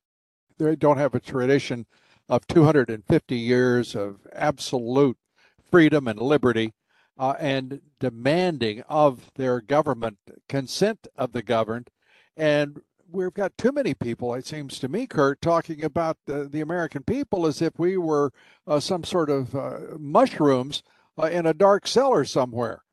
they 0.58 0.76
don't 0.76 0.98
have 0.98 1.14
a 1.14 1.20
tradition 1.20 1.86
of 2.28 2.46
250 2.46 3.36
years 3.36 3.94
of 3.96 4.26
absolute 4.32 5.18
freedom 5.70 6.06
and 6.06 6.20
liberty 6.20 6.72
uh, 7.20 7.34
and 7.38 7.82
demanding 7.98 8.82
of 8.88 9.30
their 9.34 9.60
government 9.60 10.16
consent 10.48 11.06
of 11.18 11.32
the 11.32 11.42
governed. 11.42 11.90
And 12.34 12.80
we've 13.12 13.34
got 13.34 13.58
too 13.58 13.72
many 13.72 13.92
people, 13.92 14.32
it 14.34 14.46
seems 14.46 14.78
to 14.78 14.88
me, 14.88 15.06
Kurt, 15.06 15.42
talking 15.42 15.84
about 15.84 16.16
the, 16.24 16.48
the 16.48 16.62
American 16.62 17.02
people 17.02 17.46
as 17.46 17.60
if 17.60 17.78
we 17.78 17.98
were 17.98 18.32
uh, 18.66 18.80
some 18.80 19.04
sort 19.04 19.28
of 19.28 19.54
uh, 19.54 19.98
mushrooms 19.98 20.82
uh, 21.18 21.26
in 21.26 21.44
a 21.44 21.52
dark 21.52 21.86
cellar 21.86 22.24
somewhere. 22.24 22.84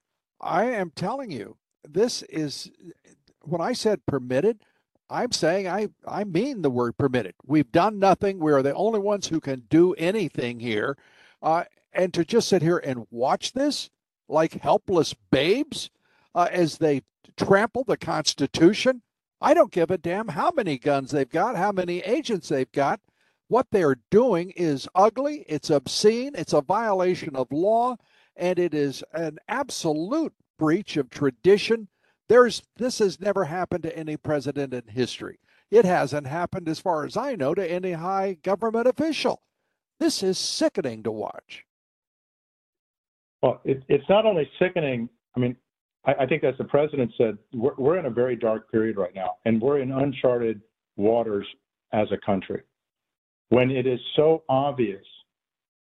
I 0.41 0.65
am 0.65 0.91
telling 0.93 1.31
you, 1.31 1.55
this 1.87 2.21
is 2.23 2.69
when 3.43 3.61
I 3.61 3.71
said 3.71 4.05
permitted, 4.05 4.59
I'm 5.09 5.31
saying 5.31 5.69
I, 5.69 5.87
I 6.05 6.25
mean 6.25 6.63
the 6.63 6.69
word 6.69 6.97
permitted. 6.97 7.35
We've 7.45 7.71
done 7.71 7.97
nothing. 7.97 8.39
We 8.39 8.51
are 8.51 8.61
the 8.61 8.75
only 8.75 8.99
ones 8.99 9.29
who 9.29 9.39
can 9.39 9.63
do 9.69 9.93
anything 9.93 10.59
here. 10.59 10.97
Uh, 11.41 11.63
and 11.93 12.13
to 12.13 12.25
just 12.25 12.49
sit 12.49 12.61
here 12.61 12.77
and 12.77 13.07
watch 13.09 13.53
this 13.53 13.89
like 14.27 14.61
helpless 14.61 15.13
babes 15.31 15.89
uh, 16.35 16.47
as 16.51 16.77
they 16.77 17.01
trample 17.35 17.83
the 17.83 17.97
Constitution, 17.97 19.01
I 19.39 19.53
don't 19.53 19.71
give 19.71 19.91
a 19.91 19.97
damn 19.97 20.29
how 20.29 20.51
many 20.51 20.77
guns 20.77 21.11
they've 21.11 21.29
got, 21.29 21.55
how 21.55 21.71
many 21.71 21.99
agents 21.99 22.49
they've 22.49 22.71
got. 22.71 22.99
What 23.49 23.67
they're 23.71 23.99
doing 24.11 24.51
is 24.51 24.89
ugly, 24.95 25.45
it's 25.47 25.69
obscene, 25.69 26.31
it's 26.35 26.53
a 26.53 26.61
violation 26.61 27.35
of 27.35 27.51
law, 27.51 27.95
and 28.35 28.59
it 28.59 28.73
is 28.73 29.03
an 29.13 29.37
absolute 29.47 30.33
breach 30.59 30.97
of 30.97 31.09
tradition. 31.09 31.87
There's 32.27 32.61
this 32.75 32.99
has 32.99 33.19
never 33.19 33.45
happened 33.45 33.83
to 33.83 33.97
any 33.97 34.17
president 34.17 34.73
in 34.73 34.87
history. 34.87 35.39
It 35.69 35.85
hasn't 35.85 36.27
happened, 36.27 36.67
as 36.67 36.79
far 36.79 37.05
as 37.05 37.15
I 37.15 37.35
know, 37.35 37.53
to 37.53 37.71
any 37.71 37.93
high 37.93 38.37
government 38.41 38.87
official. 38.87 39.41
This 39.99 40.23
is 40.23 40.37
sickening 40.37 41.03
to 41.03 41.11
watch. 41.11 41.65
Well, 43.41 43.61
it, 43.63 43.83
it's 43.87 44.07
not 44.09 44.25
only 44.25 44.49
sickening. 44.59 45.09
I 45.35 45.39
mean, 45.39 45.55
I, 46.05 46.13
I, 46.21 46.25
think, 46.25 46.43
as 46.43 46.55
the 46.57 46.63
president 46.63 47.11
said, 47.17 47.37
we're, 47.53 47.75
we're 47.77 47.97
in 47.99 48.05
a 48.05 48.09
very 48.09 48.35
dark 48.35 48.71
period 48.71 48.97
right 48.97 49.13
now, 49.13 49.35
and 49.45 49.61
we're 49.61 49.79
in 49.79 49.91
uncharted 49.91 50.61
waters 50.95 51.45
as 51.93 52.07
a 52.11 52.17
country. 52.25 52.63
When 53.49 53.71
it 53.71 53.85
is 53.85 53.99
so 54.15 54.43
obvious 54.49 55.05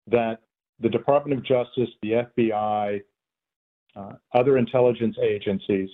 that 0.09 0.41
the 0.81 0.89
Department 0.89 1.39
of 1.39 1.45
Justice, 1.45 1.89
the 2.03 2.27
FBI, 2.39 3.03
uh, 3.95 4.13
other 4.35 4.59
intelligence 4.59 5.17
agencies 5.23 5.89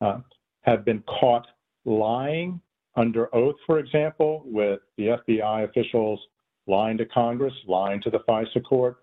uh, 0.00 0.18
have 0.62 0.84
been 0.84 1.02
caught 1.02 1.46
lying 1.84 2.60
under 2.96 3.34
oath, 3.34 3.56
for 3.66 3.78
example, 3.78 4.42
with 4.44 4.80
the 4.98 5.16
FBI 5.28 5.64
officials 5.64 6.20
lying 6.66 6.98
to 6.98 7.06
Congress, 7.06 7.54
lying 7.66 8.02
to 8.02 8.10
the 8.10 8.20
FISA 8.28 8.62
court, 8.64 8.98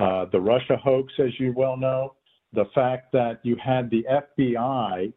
uh, 0.00 0.24
the 0.32 0.40
Russia 0.40 0.76
hoax, 0.76 1.12
as 1.18 1.38
you 1.38 1.52
well 1.54 1.76
know, 1.76 2.14
the 2.52 2.64
fact 2.74 3.12
that 3.12 3.40
you 3.42 3.56
had 3.56 3.90
the 3.90 4.04
FBI 4.10 5.12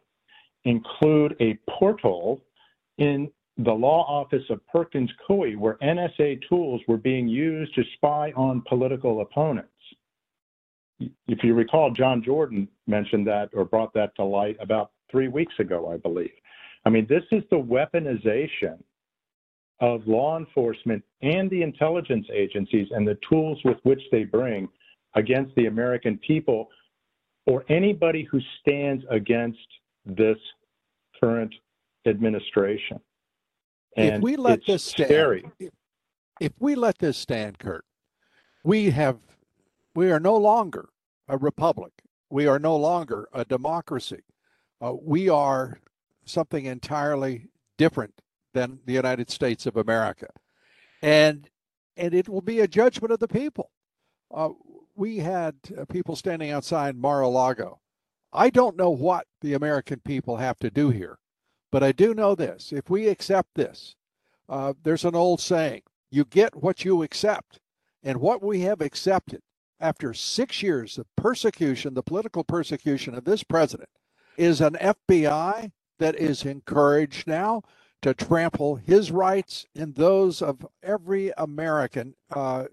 include 0.64 1.36
a 1.40 1.58
portal 1.70 2.42
in 2.98 3.30
the 3.58 3.72
law 3.72 4.04
office 4.06 4.42
of 4.50 4.60
Perkins 4.66 5.10
Coie 5.26 5.56
where 5.56 5.78
NSA 5.82 6.40
tools 6.48 6.80
were 6.86 6.96
being 6.96 7.28
used 7.28 7.74
to 7.76 7.82
spy 7.94 8.32
on 8.36 8.62
political 8.68 9.22
opponents. 9.22 9.68
If 11.00 11.42
you 11.42 11.54
recall, 11.54 11.90
John 11.90 12.22
Jordan 12.22 12.68
mentioned 12.86 13.26
that 13.26 13.50
or 13.52 13.64
brought 13.64 13.94
that 13.94 14.14
to 14.16 14.24
light 14.24 14.56
about 14.60 14.92
three 15.10 15.28
weeks 15.28 15.54
ago, 15.58 15.90
I 15.92 15.96
believe. 15.96 16.32
I 16.84 16.90
mean, 16.90 17.06
this 17.08 17.24
is 17.32 17.42
the 17.50 17.56
weaponization 17.56 18.78
of 19.84 20.00
law 20.06 20.38
enforcement 20.38 21.04
and 21.20 21.50
the 21.50 21.60
intelligence 21.60 22.26
agencies 22.32 22.88
and 22.92 23.06
the 23.06 23.18
tools 23.28 23.58
with 23.66 23.76
which 23.82 24.00
they 24.10 24.24
bring 24.24 24.66
against 25.14 25.54
the 25.56 25.66
American 25.66 26.18
people 26.26 26.68
or 27.46 27.66
anybody 27.68 28.26
who 28.30 28.40
stands 28.60 29.04
against 29.10 29.58
this 30.06 30.38
current 31.20 31.54
administration. 32.06 32.98
And 33.94 34.16
if 34.16 34.22
we 34.22 34.36
let 34.36 34.64
this 34.66 34.82
stand, 34.82 35.08
scary. 35.08 35.44
if 36.40 36.52
we 36.58 36.74
let 36.74 36.98
this 36.98 37.18
stand, 37.18 37.58
Kurt, 37.58 37.84
we 38.64 38.88
have 38.88 39.18
we 39.94 40.10
are 40.10 40.18
no 40.18 40.34
longer 40.34 40.88
a 41.28 41.36
republic. 41.36 41.92
We 42.30 42.46
are 42.46 42.58
no 42.58 42.74
longer 42.74 43.28
a 43.34 43.44
democracy. 43.44 44.22
Uh, 44.80 44.94
we 45.00 45.28
are 45.28 45.78
something 46.24 46.64
entirely 46.64 47.48
different 47.76 48.22
than 48.54 48.78
the 48.86 48.94
United 48.94 49.30
States 49.30 49.66
of 49.66 49.76
America, 49.76 50.28
and 51.02 51.50
and 51.96 52.14
it 52.14 52.28
will 52.28 52.40
be 52.40 52.60
a 52.60 52.68
judgment 52.68 53.12
of 53.12 53.20
the 53.20 53.28
people. 53.28 53.70
Uh, 54.32 54.50
we 54.96 55.18
had 55.18 55.54
uh, 55.78 55.84
people 55.84 56.16
standing 56.16 56.50
outside 56.50 56.96
Mar-a-Lago. 56.96 57.80
I 58.32 58.50
don't 58.50 58.76
know 58.76 58.90
what 58.90 59.26
the 59.42 59.54
American 59.54 60.00
people 60.00 60.38
have 60.38 60.58
to 60.58 60.70
do 60.70 60.90
here, 60.90 61.18
but 61.70 61.82
I 61.82 61.92
do 61.92 62.14
know 62.14 62.34
this: 62.34 62.72
if 62.72 62.88
we 62.88 63.08
accept 63.08 63.50
this, 63.54 63.96
uh, 64.48 64.72
there's 64.82 65.04
an 65.04 65.14
old 65.14 65.40
saying: 65.40 65.82
"You 66.10 66.24
get 66.24 66.56
what 66.56 66.84
you 66.84 67.02
accept," 67.02 67.60
and 68.02 68.20
what 68.20 68.42
we 68.42 68.60
have 68.60 68.80
accepted 68.80 69.42
after 69.80 70.14
six 70.14 70.62
years 70.62 70.98
of 70.98 71.06
persecution, 71.16 71.94
the 71.94 72.02
political 72.02 72.44
persecution 72.44 73.14
of 73.14 73.24
this 73.24 73.42
president, 73.42 73.90
is 74.36 74.60
an 74.60 74.74
FBI 74.74 75.72
that 75.98 76.16
is 76.16 76.44
encouraged 76.44 77.26
now 77.26 77.62
to 78.04 78.12
trample 78.12 78.76
his 78.76 79.10
rights 79.10 79.64
and 79.74 79.94
those 79.94 80.42
of 80.42 80.66
every 80.82 81.32
American. 81.38 82.14
Uh, 82.30 82.64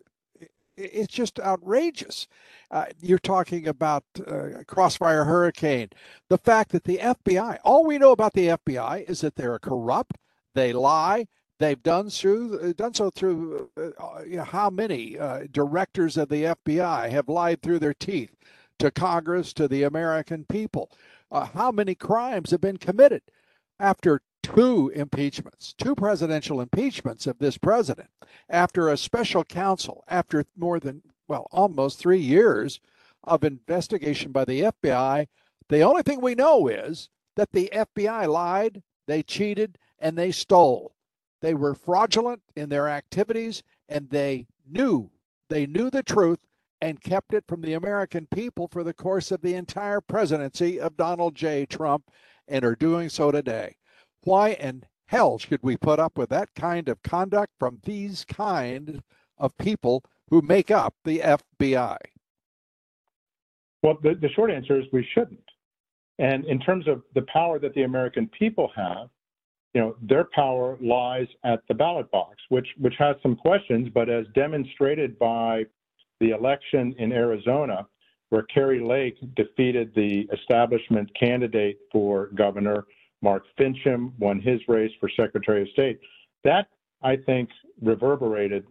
it's 0.76 1.14
just 1.14 1.40
outrageous. 1.40 2.28
Uh, 2.70 2.88
you're 3.00 3.18
talking 3.18 3.66
about 3.66 4.04
uh, 4.28 4.64
Crossfire 4.68 5.24
Hurricane. 5.24 5.88
The 6.28 6.38
fact 6.38 6.74
that 6.74 6.84
the 6.84 6.98
FBI, 6.98 7.60
all 7.64 7.86
we 7.86 7.98
know 7.98 8.12
about 8.12 8.34
the 8.34 8.48
FBI 8.48 9.10
is 9.10 9.22
that 9.22 9.36
they're 9.36 9.58
corrupt, 9.58 10.18
they 10.54 10.74
lie, 10.74 11.28
they've 11.60 11.82
done 11.82 12.10
through 12.10 12.74
done 12.74 12.94
so 12.94 13.10
through 13.10 13.70
uh, 13.78 14.04
uh, 14.04 14.24
you 14.28 14.36
know, 14.36 14.44
how 14.44 14.70
many 14.70 15.18
uh, 15.18 15.44
directors 15.50 16.18
of 16.18 16.28
the 16.28 16.44
FBI 16.44 17.10
have 17.10 17.30
lied 17.30 17.62
through 17.62 17.80
their 17.80 17.94
teeth 17.94 18.36
to 18.80 18.92
Congress, 18.92 19.54
to 19.54 19.70
the 19.70 19.84
American 19.84 20.44
people. 20.44 20.92
Uh, 21.32 21.46
how 21.46 21.72
many 21.72 21.96
crimes 21.96 22.52
have 22.52 22.60
been 22.60 22.76
committed 22.76 23.22
after 23.80 24.22
two 24.44 24.90
impeachments, 24.90 25.74
two 25.74 25.96
presidential 25.96 26.62
impeachments 26.62 27.28
of 27.28 27.40
this 27.40 27.58
president, 27.58 28.10
after 28.50 28.90
a 28.90 28.98
special 28.98 29.44
counsel, 29.44 30.04
after 30.08 30.46
more 30.58 30.80
than, 30.80 31.02
well, 31.28 31.48
almost 31.52 32.00
three 32.00 32.20
years 32.20 32.80
of 33.24 33.44
investigation 33.44 34.32
by 34.32 34.46
the 34.46 34.62
FBI. 34.62 35.28
The 35.70 35.82
only 35.82 36.04
thing 36.04 36.22
we 36.22 36.36
know 36.36 36.68
is 36.68 37.10
that 37.36 37.52
the 37.52 37.70
FBI 37.74 38.28
lied, 38.28 38.84
they 39.08 39.24
cheated, 39.24 39.78
and 40.00 40.18
they 40.18 40.32
stole. 40.32 40.96
They 41.42 41.54
were 41.54 41.76
fraudulent 41.76 42.42
in 42.56 42.70
their 42.70 42.88
activities 42.88 43.64
and 43.90 44.10
they 44.10 44.48
knew, 44.68 45.12
they 45.50 45.66
knew 45.66 45.90
the 45.90 46.04
truth 46.04 46.46
and 46.80 47.02
kept 47.02 47.34
it 47.34 47.46
from 47.48 47.62
the 47.62 47.74
American 47.74 48.28
people 48.28 48.68
for 48.68 48.84
the 48.84 48.94
course 48.94 49.32
of 49.32 49.42
the 49.42 49.54
entire 49.54 50.02
presidency 50.02 50.80
of 50.80 50.98
Donald 50.98 51.36
J. 51.36 51.66
Trump 51.66 52.10
and 52.48 52.66
are 52.66 52.76
doing 52.76 53.10
so 53.10 53.32
today. 53.32 53.76
Why 54.24 54.52
in 54.52 54.84
hell 55.06 55.38
should 55.38 55.62
we 55.62 55.78
put 55.78 56.00
up 56.00 56.18
with 56.18 56.30
that 56.30 56.50
kind 56.56 56.88
of 56.88 57.02
conduct 57.04 57.54
from 57.60 57.80
these 57.84 58.26
kind 58.26 59.02
of 59.38 59.58
people 59.58 60.04
who 60.30 60.42
make 60.42 60.72
up 60.72 60.96
the 61.04 61.20
FBI? 61.20 61.98
Well, 63.84 63.98
the, 64.02 64.14
the 64.14 64.30
short 64.30 64.52
answer 64.52 64.80
is 64.80 64.86
we 64.92 65.08
shouldn't. 65.14 65.44
And 66.20 66.46
in 66.46 66.60
terms 66.60 66.88
of 66.88 67.02
the 67.16 67.24
power 67.34 67.58
that 67.60 67.74
the 67.74 67.84
American 67.84 68.30
people 68.38 68.72
have, 68.76 69.10
you 69.74 69.82
know, 69.82 69.96
their 70.02 70.28
power 70.36 70.78
lies 70.82 71.28
at 71.44 71.62
the 71.68 71.74
ballot 71.74 72.12
box, 72.12 72.36
which 72.50 72.68
which 72.78 72.94
has 73.00 73.16
some 73.24 73.36
questions, 73.36 73.90
but 73.94 74.10
as 74.10 74.26
demonstrated 74.36 75.18
by 75.18 75.66
the 76.20 76.32
election 76.32 76.94
in 77.00 77.12
Arizona, 77.12 77.88
where 78.30 78.44
Kari 78.44 78.82
Lake 78.82 79.18
defeated 79.36 79.94
the 79.96 80.28
establishment 80.34 81.10
candidate 81.18 81.80
for 81.92 82.28
governor, 82.36 82.86
Mark 83.22 83.44
Finchem 83.60 84.12
won 84.20 84.40
his 84.40 84.60
race 84.68 84.92
for 85.00 85.10
Secretary 85.10 85.62
of 85.62 85.70
State. 85.70 86.00
That 86.44 86.68
I 87.02 87.16
think 87.16 87.50
reverberated 87.82 88.66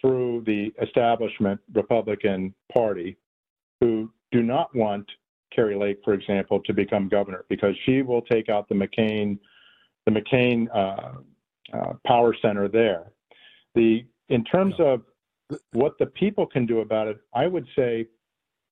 through 0.00 0.42
the 0.46 0.72
establishment 0.82 1.60
Republican 1.74 2.54
Party, 2.72 3.16
who 3.80 4.12
do 4.32 4.42
not 4.42 4.74
want 4.74 5.08
Kari 5.54 5.76
Lake, 5.76 5.98
for 6.04 6.14
example, 6.14 6.60
to 6.64 6.72
become 6.72 7.08
governor 7.08 7.44
because 7.48 7.74
she 7.84 8.02
will 8.02 8.22
take 8.22 8.48
out 8.48 8.68
the 8.68 8.74
McCain 8.74 9.38
the 10.04 10.12
McCain 10.12 10.68
uh, 10.72 11.76
uh, 11.76 11.92
Power 12.06 12.34
Center 12.40 12.68
there. 12.68 13.10
The 13.74 14.04
in 14.28 14.44
terms 14.44 14.74
of 14.78 15.02
what 15.72 15.98
the 15.98 16.06
people 16.06 16.46
can 16.46 16.66
do 16.66 16.80
about 16.80 17.08
it, 17.08 17.18
I 17.34 17.46
would 17.46 17.66
say, 17.76 18.06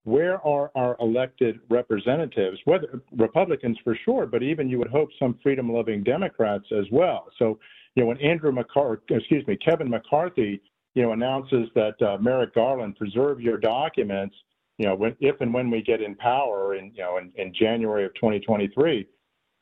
where 0.04 0.44
are 0.46 0.70
our 0.75 0.96
elected 1.00 1.61
representatives? 1.70 2.58
Whether 2.66 3.00
Republicans 3.16 3.78
for 3.82 3.96
sure, 4.04 4.26
but 4.26 4.42
even 4.42 4.68
you 4.68 4.78
would 4.78 4.90
hope 4.90 5.08
some 5.18 5.38
freedom-loving 5.42 6.04
Democrats 6.04 6.66
as 6.78 6.84
well. 6.92 7.26
So, 7.38 7.58
you 7.94 8.02
know, 8.02 8.08
when 8.08 8.18
Andrew 8.18 8.52
McCarthy, 8.52 9.14
excuse 9.14 9.46
me, 9.46 9.56
Kevin 9.56 9.88
McCarthy, 9.88 10.61
you 10.94 11.02
know, 11.02 11.12
announces 11.12 11.68
that 11.75 12.00
uh, 12.02 12.18
Merrick 12.20 12.54
Garland 12.54 12.96
preserve 12.96 13.40
your 13.40 13.56
documents, 13.56 14.37
you 14.78 14.87
know, 14.87 14.94
when 14.94 15.16
if 15.20 15.40
and 15.40 15.54
when 15.54 15.70
we 15.70 15.82
get 15.82 16.02
in 16.02 16.14
power 16.16 16.75
in 16.75 16.92
you 16.94 17.02
know 17.02 17.18
in, 17.18 17.32
in 17.37 17.52
January 17.54 18.04
of 18.04 18.14
2023, 18.14 19.06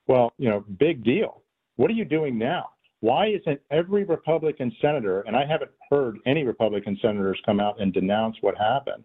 well, 0.06 0.32
you 0.38 0.48
know, 0.48 0.64
big 0.78 1.04
deal. 1.04 1.42
What 1.76 1.90
are 1.90 1.94
you 1.94 2.04
doing 2.04 2.38
now? 2.38 2.70
Why 3.00 3.28
isn't 3.28 3.60
every 3.70 4.04
Republican 4.04 4.72
senator, 4.80 5.22
and 5.22 5.36
I 5.36 5.44
haven't 5.44 5.70
heard 5.90 6.18
any 6.24 6.44
Republican 6.44 6.98
senators 7.02 7.40
come 7.44 7.60
out 7.60 7.80
and 7.80 7.92
denounce 7.92 8.36
what 8.40 8.56
happened, 8.56 9.04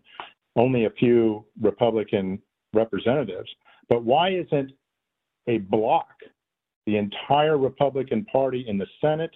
only 0.57 0.85
a 0.85 0.89
few 0.91 1.45
Republican 1.61 2.41
representatives, 2.73 3.49
but 3.89 4.03
why 4.03 4.31
isn't 4.31 4.71
a 5.47 5.59
block 5.59 6.09
the 6.85 6.97
entire 6.97 7.57
Republican 7.57 8.25
Party 8.25 8.65
in 8.67 8.77
the 8.77 8.87
Senate 9.01 9.35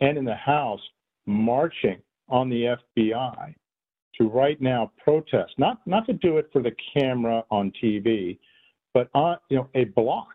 and 0.00 0.18
in 0.18 0.24
the 0.24 0.34
House 0.34 0.80
marching 1.26 1.98
on 2.28 2.48
the 2.48 2.76
FBI 2.96 3.54
to 4.16 4.28
right 4.28 4.60
now 4.60 4.90
protest, 5.02 5.52
not, 5.58 5.80
not 5.86 6.06
to 6.06 6.12
do 6.14 6.38
it 6.38 6.48
for 6.52 6.62
the 6.62 6.74
camera 6.94 7.44
on 7.50 7.72
TV, 7.82 8.38
but 8.94 9.08
on, 9.14 9.36
you 9.48 9.58
know, 9.58 9.68
a 9.74 9.84
block. 9.84 10.28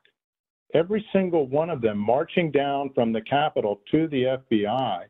Every 0.73 1.05
single 1.13 1.47
one 1.47 1.69
of 1.69 1.81
them 1.81 1.97
marching 1.97 2.49
down 2.49 2.91
from 2.95 3.11
the 3.11 3.21
Capitol 3.21 3.81
to 3.91 4.07
the 4.07 4.39
FBI 4.51 5.03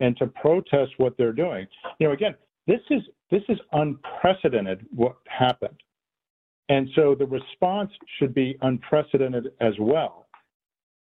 and 0.00 0.16
to 0.16 0.26
protest 0.26 0.92
what 0.96 1.16
they're 1.16 1.32
doing. 1.32 1.66
You 1.98 2.08
know, 2.08 2.12
again, 2.12 2.34
this 2.66 2.80
is 2.90 3.02
this 3.30 3.42
is 3.48 3.58
unprecedented 3.72 4.86
what 4.94 5.16
happened. 5.26 5.80
And 6.68 6.88
so 6.94 7.14
the 7.14 7.26
response 7.26 7.90
should 8.18 8.34
be 8.34 8.56
unprecedented 8.62 9.52
as 9.60 9.74
well. 9.78 10.26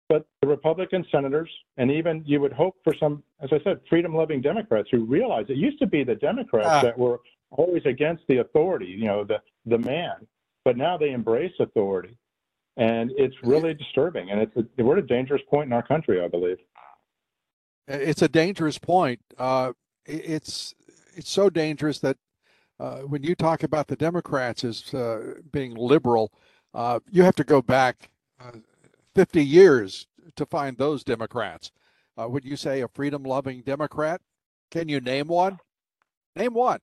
But 0.08 0.26
the 0.42 0.48
Republican 0.48 1.04
senators, 1.10 1.48
and 1.76 1.90
even 1.90 2.22
you 2.26 2.40
would 2.40 2.52
hope 2.52 2.76
for 2.82 2.94
some, 2.98 3.22
as 3.40 3.50
I 3.52 3.60
said, 3.62 3.80
freedom 3.88 4.14
loving 4.14 4.40
Democrats 4.40 4.88
who 4.90 5.04
realize 5.04 5.46
it 5.48 5.56
used 5.56 5.78
to 5.78 5.86
be 5.86 6.02
the 6.02 6.16
Democrats 6.16 6.68
ah. 6.68 6.82
that 6.82 6.98
were 6.98 7.20
always 7.50 7.82
against 7.84 8.24
the 8.28 8.38
authority, 8.38 8.86
you 8.86 9.06
know, 9.06 9.24
the, 9.24 9.40
the 9.66 9.78
man, 9.78 10.26
but 10.64 10.76
now 10.76 10.96
they 10.96 11.12
embrace 11.12 11.52
authority. 11.60 12.16
And 12.76 13.12
it's 13.16 13.34
really 13.42 13.74
disturbing. 13.74 14.30
And 14.30 14.40
it's 14.40 14.56
a, 14.56 14.82
we're 14.82 14.98
at 14.98 15.04
a 15.04 15.06
dangerous 15.06 15.42
point 15.48 15.66
in 15.66 15.72
our 15.72 15.86
country, 15.86 16.22
I 16.22 16.28
believe. 16.28 16.58
It's 17.86 18.22
a 18.22 18.28
dangerous 18.28 18.78
point. 18.78 19.20
Uh, 19.36 19.72
it's 20.06 20.74
it's 21.14 21.30
so 21.30 21.50
dangerous 21.50 21.98
that 22.00 22.16
uh, 22.78 23.00
when 23.00 23.22
you 23.22 23.34
talk 23.34 23.62
about 23.62 23.88
the 23.88 23.96
Democrats 23.96 24.64
as 24.64 24.94
uh, 24.94 25.34
being 25.52 25.74
liberal, 25.74 26.32
uh, 26.74 27.00
you 27.10 27.22
have 27.22 27.34
to 27.36 27.44
go 27.44 27.60
back 27.60 28.10
uh, 28.40 28.52
50 29.14 29.44
years 29.44 30.06
to 30.36 30.46
find 30.46 30.78
those 30.78 31.04
Democrats. 31.04 31.72
Uh, 32.20 32.28
would 32.28 32.44
you 32.44 32.56
say 32.56 32.80
a 32.80 32.88
freedom 32.88 33.22
loving 33.22 33.62
Democrat? 33.62 34.20
Can 34.70 34.88
you 34.88 35.00
name 35.00 35.26
one? 35.26 35.58
Name 36.36 36.54
one. 36.54 36.80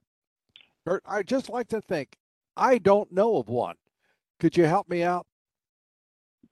Bert, 0.85 1.03
I 1.05 1.23
just 1.23 1.49
like 1.49 1.67
to 1.69 1.81
think 1.81 2.17
I 2.55 2.77
don't 2.77 3.11
know 3.11 3.37
of 3.37 3.49
one. 3.49 3.75
Could 4.39 4.57
you 4.57 4.65
help 4.65 4.89
me 4.89 5.03
out? 5.03 5.25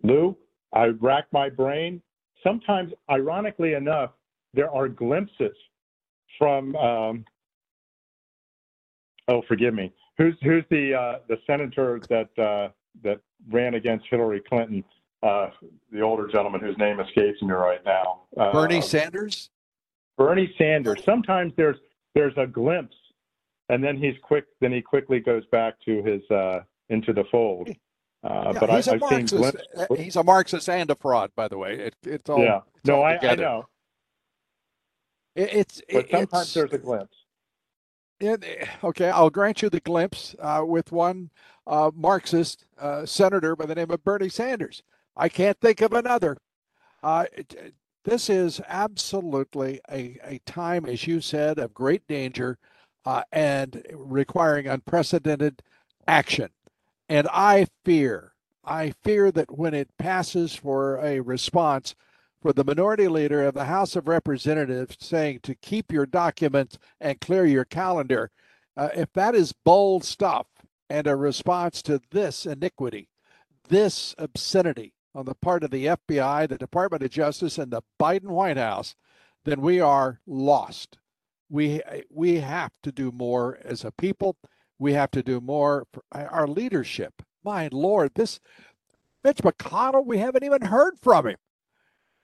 Lou, 0.03 0.35
I 0.73 0.87
rack 0.87 1.25
my 1.31 1.49
brain. 1.49 2.01
Sometimes, 2.43 2.93
ironically 3.09 3.73
enough, 3.73 4.11
there 4.53 4.69
are 4.69 4.87
glimpses 4.87 5.55
from 6.37 6.75
um, 6.75 7.25
Oh, 9.27 9.41
forgive 9.47 9.73
me. 9.73 9.91
Who's 10.17 10.35
who's 10.43 10.63
the 10.69 10.93
uh, 10.93 11.19
the 11.27 11.37
senator 11.47 11.99
that 12.09 12.29
uh, 12.37 12.69
that 13.03 13.19
ran 13.49 13.73
against 13.75 14.05
Hillary 14.09 14.41
Clinton? 14.47 14.83
Uh, 15.23 15.49
the 15.91 16.01
older 16.01 16.27
gentleman 16.27 16.61
whose 16.61 16.77
name 16.77 16.99
escapes 16.99 17.41
me 17.41 17.51
right 17.51 17.83
now. 17.83 18.21
Uh, 18.37 18.51
Bernie 18.51 18.81
Sanders. 18.81 19.49
Bernie 20.17 20.53
Sanders. 20.57 21.03
Sometimes 21.03 21.53
there's 21.57 21.77
there's 22.13 22.33
a 22.37 22.45
glimpse, 22.45 22.95
and 23.69 23.83
then 23.83 23.97
he's 23.97 24.15
quick. 24.21 24.45
Then 24.61 24.71
he 24.71 24.81
quickly 24.81 25.19
goes 25.19 25.43
back 25.51 25.75
to 25.85 26.03
his 26.03 26.21
uh, 26.29 26.61
into 26.89 27.11
the 27.11 27.23
fold. 27.31 27.69
Uh, 28.23 28.51
yeah, 28.53 28.59
but 28.59 28.69
I, 28.69 28.75
have 28.75 28.85
seen 28.85 29.25
glimpses. 29.25 29.55
He's 29.97 30.15
a 30.15 30.23
Marxist 30.23 30.69
and 30.69 30.89
a 30.89 30.95
fraud, 30.95 31.31
by 31.35 31.47
the 31.47 31.57
way. 31.57 31.75
It, 31.75 31.95
it's 32.03 32.29
all. 32.29 32.39
Yeah. 32.39 32.61
It's 32.75 32.85
no, 32.85 32.97
all 32.97 33.03
I, 33.03 33.19
I, 33.21 33.35
know. 33.35 33.67
It, 35.35 35.53
it's. 35.53 35.81
But 35.91 36.09
sometimes 36.09 36.43
it's, 36.43 36.53
there's 36.53 36.73
a 36.73 36.77
glimpse. 36.77 37.15
Eh, 38.21 38.65
okay, 38.83 39.09
I'll 39.09 39.29
grant 39.29 39.61
you 39.61 39.69
the 39.69 39.81
glimpse 39.81 40.35
uh, 40.39 40.63
with 40.65 40.91
one 40.91 41.31
uh, 41.67 41.91
Marxist 41.93 42.65
uh, 42.79 43.05
senator 43.05 43.55
by 43.55 43.65
the 43.65 43.75
name 43.75 43.91
of 43.91 44.03
Bernie 44.03 44.29
Sanders. 44.29 44.83
I 45.17 45.27
can't 45.27 45.59
think 45.59 45.81
of 45.81 45.91
another. 45.93 46.37
Uh, 47.03 47.25
this 48.05 48.29
is 48.29 48.61
absolutely 48.67 49.81
a, 49.91 50.17
a 50.23 50.39
time, 50.45 50.85
as 50.85 51.07
you 51.07 51.19
said, 51.19 51.59
of 51.59 51.73
great 51.73 52.07
danger 52.07 52.57
uh, 53.05 53.23
and 53.31 53.83
requiring 53.93 54.67
unprecedented 54.67 55.61
action. 56.07 56.49
And 57.09 57.27
I 57.31 57.67
fear, 57.83 58.33
I 58.63 58.93
fear 59.03 59.31
that 59.31 59.57
when 59.57 59.73
it 59.73 59.89
passes 59.97 60.55
for 60.55 60.97
a 61.03 61.19
response, 61.19 61.95
for 62.45 62.53
the 62.53 62.63
minority 62.63 63.07
leader 63.07 63.43
of 63.43 63.55
the 63.55 63.65
House 63.65 63.95
of 63.95 64.07
Representatives 64.07 64.97
saying 64.99 65.39
to 65.41 65.55
keep 65.55 65.91
your 65.91 66.05
documents 66.05 66.77
and 67.01 67.19
clear 67.19 67.43
your 67.43 67.65
calendar, 67.65 68.29
uh, 68.77 68.89
if 68.95 69.11
that 69.13 69.33
is 69.33 69.51
bold 69.51 70.03
stuff 70.03 70.45
and 70.87 71.07
a 71.07 71.15
response 71.15 71.81
to 71.81 71.99
this 72.11 72.45
iniquity, 72.45 73.09
this 73.67 74.13
obscenity 74.19 74.93
on 75.15 75.25
the 75.25 75.33
part 75.33 75.63
of 75.63 75.71
the 75.71 75.87
FBI, 75.87 76.47
the 76.47 76.59
Department 76.59 77.01
of 77.01 77.09
Justice, 77.09 77.57
and 77.57 77.71
the 77.71 77.81
Biden 77.99 78.29
White 78.29 78.57
House, 78.57 78.95
then 79.43 79.59
we 79.59 79.81
are 79.81 80.19
lost. 80.27 80.99
We 81.49 81.81
we 82.11 82.41
have 82.41 82.73
to 82.83 82.91
do 82.91 83.11
more 83.11 83.57
as 83.65 83.83
a 83.83 83.91
people. 83.91 84.37
We 84.77 84.93
have 84.93 85.09
to 85.11 85.23
do 85.23 85.41
more 85.41 85.87
for 85.91 86.03
our 86.13 86.47
leadership. 86.47 87.23
My 87.43 87.69
Lord, 87.71 88.11
this 88.13 88.39
Mitch 89.23 89.39
McConnell, 89.39 90.05
we 90.05 90.19
haven't 90.19 90.43
even 90.43 90.61
heard 90.61 90.99
from 91.01 91.25
him 91.25 91.37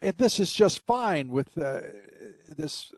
and 0.01 0.17
this 0.17 0.39
is 0.39 0.51
just 0.51 0.85
fine 0.85 1.29
with 1.29 1.57
uh, 1.57 1.81
this 2.57 2.91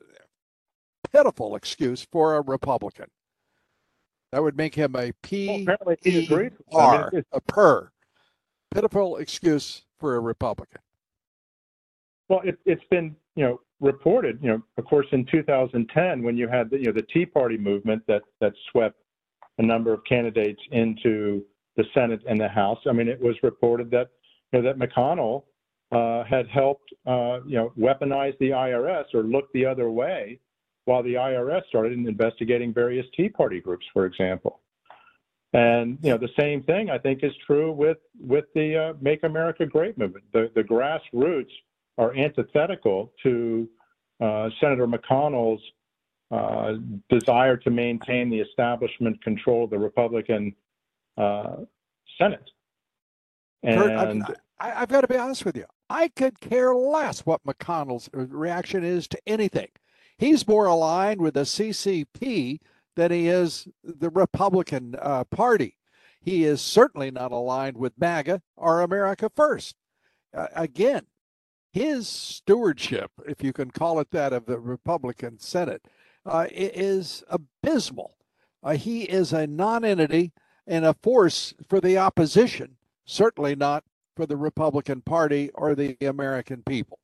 pitiful 1.12 1.56
excuse 1.56 2.06
for 2.12 2.36
a 2.36 2.42
Republican. 2.42 3.08
That 4.32 4.42
would 4.42 4.58
make 4.58 4.74
him 4.74 4.96
a 4.96 5.12
P 5.22 5.66
well, 5.68 5.96
E 6.06 6.28
R, 6.74 7.10
I 7.12 7.16
mean, 7.16 7.24
a 7.32 7.42
per. 7.42 7.92
Pitiful 8.74 9.18
excuse 9.18 9.84
for 10.00 10.16
a 10.16 10.20
Republican. 10.20 10.82
Well, 12.30 12.42
it, 12.44 12.58
it's 12.66 12.84
been 12.90 13.16
you 13.36 13.44
know 13.44 13.62
reported 13.80 14.40
you 14.42 14.50
know 14.50 14.64
of 14.78 14.86
course 14.86 15.08
in 15.12 15.26
2010 15.26 16.24
when 16.24 16.38
you 16.38 16.48
had 16.48 16.70
the 16.70 16.78
you 16.78 16.86
know 16.86 16.94
the 16.94 17.06
Tea 17.14 17.26
Party 17.26 17.58
movement 17.58 18.02
that 18.08 18.24
that 18.42 18.54
swept 18.72 18.98
a 19.60 19.64
number 19.64 19.94
of 19.94 20.04
candidates 20.06 20.62
into 20.72 21.44
the 21.76 21.84
Senate 21.94 22.22
and 22.28 22.40
the 22.40 22.48
House. 22.48 22.80
I 22.88 22.92
mean, 22.92 23.08
it 23.08 23.22
was 23.22 23.36
reported 23.44 23.92
that 23.92 24.10
you 24.52 24.62
know 24.62 24.66
that 24.66 24.80
McConnell 24.80 25.44
had 25.94 26.48
helped, 26.48 26.94
uh, 27.06 27.40
you 27.46 27.56
know, 27.56 27.74
weaponize 27.78 28.38
the 28.40 28.50
IRS 28.50 29.06
or 29.14 29.24
look 29.24 29.52
the 29.54 29.66
other 29.66 29.90
way 29.90 30.40
while 30.86 31.04
the 31.04 31.14
IRS 31.14 31.66
started 31.68 31.94
investigating 31.94 32.74
various 32.74 33.06
Tea 33.16 33.30
Party 33.30 33.62
groups, 33.62 33.86
for 33.94 34.06
example. 34.06 34.60
And 35.54 36.00
you 36.02 36.10
know, 36.10 36.18
the 36.18 36.32
same 36.38 36.64
thing 36.64 36.90
I 36.90 36.98
think 36.98 37.24
is 37.24 37.32
true 37.46 37.72
with 37.72 38.00
with 38.20 38.46
the 38.56 38.76
uh, 38.76 38.94
Make 39.00 39.24
America 39.24 39.66
Great 39.68 39.98
movement. 39.98 40.26
The 40.34 40.52
the 40.56 40.64
grassroots 40.64 41.52
are 42.00 42.16
antithetical 42.16 43.14
to 43.22 43.70
uh, 44.20 44.50
Senator 44.60 44.88
McConnell's 44.88 45.62
uh, 46.32 46.74
desire 47.08 47.56
to 47.58 47.70
maintain 47.70 48.32
the 48.32 48.40
establishment 48.40 49.24
control 49.24 49.66
of 49.66 49.70
the 49.70 49.78
Republican 49.78 50.56
uh, 51.18 51.58
Senate. 52.18 52.50
And 53.62 54.26
Kurt, 54.26 54.38
I, 54.60 54.70
have 54.70 54.90
got 54.90 55.02
to 55.02 55.08
be 55.08 55.18
honest 55.18 55.46
with 55.46 55.58
you. 55.58 55.66
I 55.90 56.10
could 56.10 56.40
care 56.40 56.74
less 56.74 57.26
what 57.26 57.44
McConnell's 57.44 58.10
reaction 58.14 58.84
is 58.84 59.08
to 59.10 59.20
anything. 59.28 59.70
He's 60.18 60.48
more 60.48 60.66
aligned 60.66 61.22
with 61.22 61.34
the 61.34 61.42
CCP 61.42 62.60
than 62.96 63.12
he 63.12 63.28
is 63.28 63.68
the 63.84 64.10
Republican 64.10 64.96
uh, 65.02 65.24
Party. 65.26 65.78
He 66.22 66.46
is 66.46 66.62
certainly 66.62 67.12
not 67.12 67.32
aligned 67.32 67.78
with 67.78 68.00
MAGA 68.00 68.42
or 68.56 68.82
America 68.82 69.30
First. 69.36 69.76
Uh, 70.34 70.48
again, 70.56 71.08
his 71.72 72.08
stewardship, 72.08 73.12
if 73.28 73.44
you 73.44 73.52
can 73.52 73.72
call 73.72 74.00
it 74.00 74.12
that, 74.12 74.32
of 74.32 74.46
the 74.46 74.60
Republican 74.60 75.40
Senate 75.40 75.86
uh, 76.26 76.48
is 76.52 77.24
abysmal. 77.30 78.16
Uh, 78.62 78.76
he 78.76 79.04
is 79.04 79.34
a 79.34 79.48
nonentity 79.48 80.32
and 80.66 80.86
a 80.86 80.94
force 80.94 81.54
for 81.68 81.82
the 81.82 81.98
opposition, 81.98 82.78
certainly 83.06 83.56
not 83.56 83.84
for 84.16 84.26
the 84.26 84.38
Republican 84.38 85.02
Party 85.02 85.50
or 85.54 85.76
the 85.76 85.98
American 86.02 86.64
people. 86.68 87.00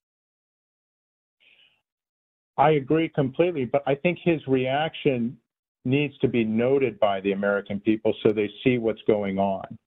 I 2.57 2.71
agree 2.71 3.09
completely, 3.09 3.65
but 3.65 3.83
I 3.87 3.95
think 3.95 4.19
his 4.21 4.45
reaction 4.47 5.37
needs 5.85 6.17
to 6.19 6.27
be 6.27 6.43
noted 6.43 6.99
by 6.99 7.21
the 7.21 7.31
American 7.31 7.79
people 7.79 8.13
so 8.21 8.33
they 8.33 8.49
see 8.63 8.77
what's 8.77 9.01
going 9.07 9.39
on. 9.39 9.77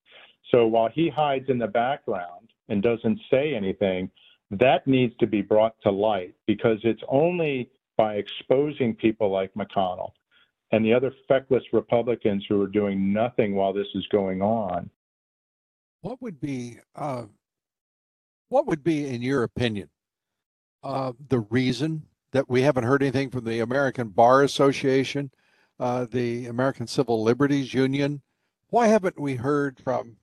So 0.50 0.66
while 0.66 0.88
he 0.88 1.08
hides 1.08 1.48
in 1.48 1.58
the 1.58 1.66
background 1.66 2.50
and 2.68 2.82
doesn't 2.82 3.20
say 3.30 3.54
anything, 3.54 4.10
that 4.50 4.86
needs 4.86 5.14
to 5.18 5.26
be 5.26 5.42
brought 5.42 5.74
to 5.82 5.90
light 5.90 6.34
because 6.46 6.78
it's 6.82 7.02
only 7.08 7.70
by 7.96 8.14
exposing 8.14 8.94
people 8.94 9.30
like 9.30 9.52
McConnell 9.54 10.12
and 10.72 10.84
the 10.84 10.94
other 10.94 11.12
feckless 11.28 11.62
Republicans 11.72 12.44
who 12.48 12.60
are 12.60 12.66
doing 12.66 13.12
nothing 13.12 13.54
while 13.54 13.72
this 13.72 13.86
is 13.94 14.06
going 14.08 14.40
on 14.40 14.88
what 16.02 16.20
would 16.20 16.40
be 16.40 16.78
uh, 16.94 17.24
what 18.48 18.66
would 18.66 18.84
be, 18.84 19.06
in 19.06 19.22
your 19.22 19.44
opinion, 19.44 19.88
uh, 20.82 21.12
the 21.28 21.40
reason 21.40 22.02
that 22.32 22.50
we 22.50 22.60
haven't 22.60 22.84
heard 22.84 23.02
anything 23.02 23.30
from 23.30 23.44
the 23.44 23.60
American 23.60 24.08
Bar 24.08 24.42
Association, 24.42 25.30
uh, 25.80 26.06
the 26.10 26.46
American 26.46 26.86
Civil 26.86 27.22
Liberties 27.22 27.72
Union? 27.72 28.20
Why 28.68 28.88
haven't 28.88 29.18
we 29.18 29.36
heard 29.36 29.80
from 29.80 30.16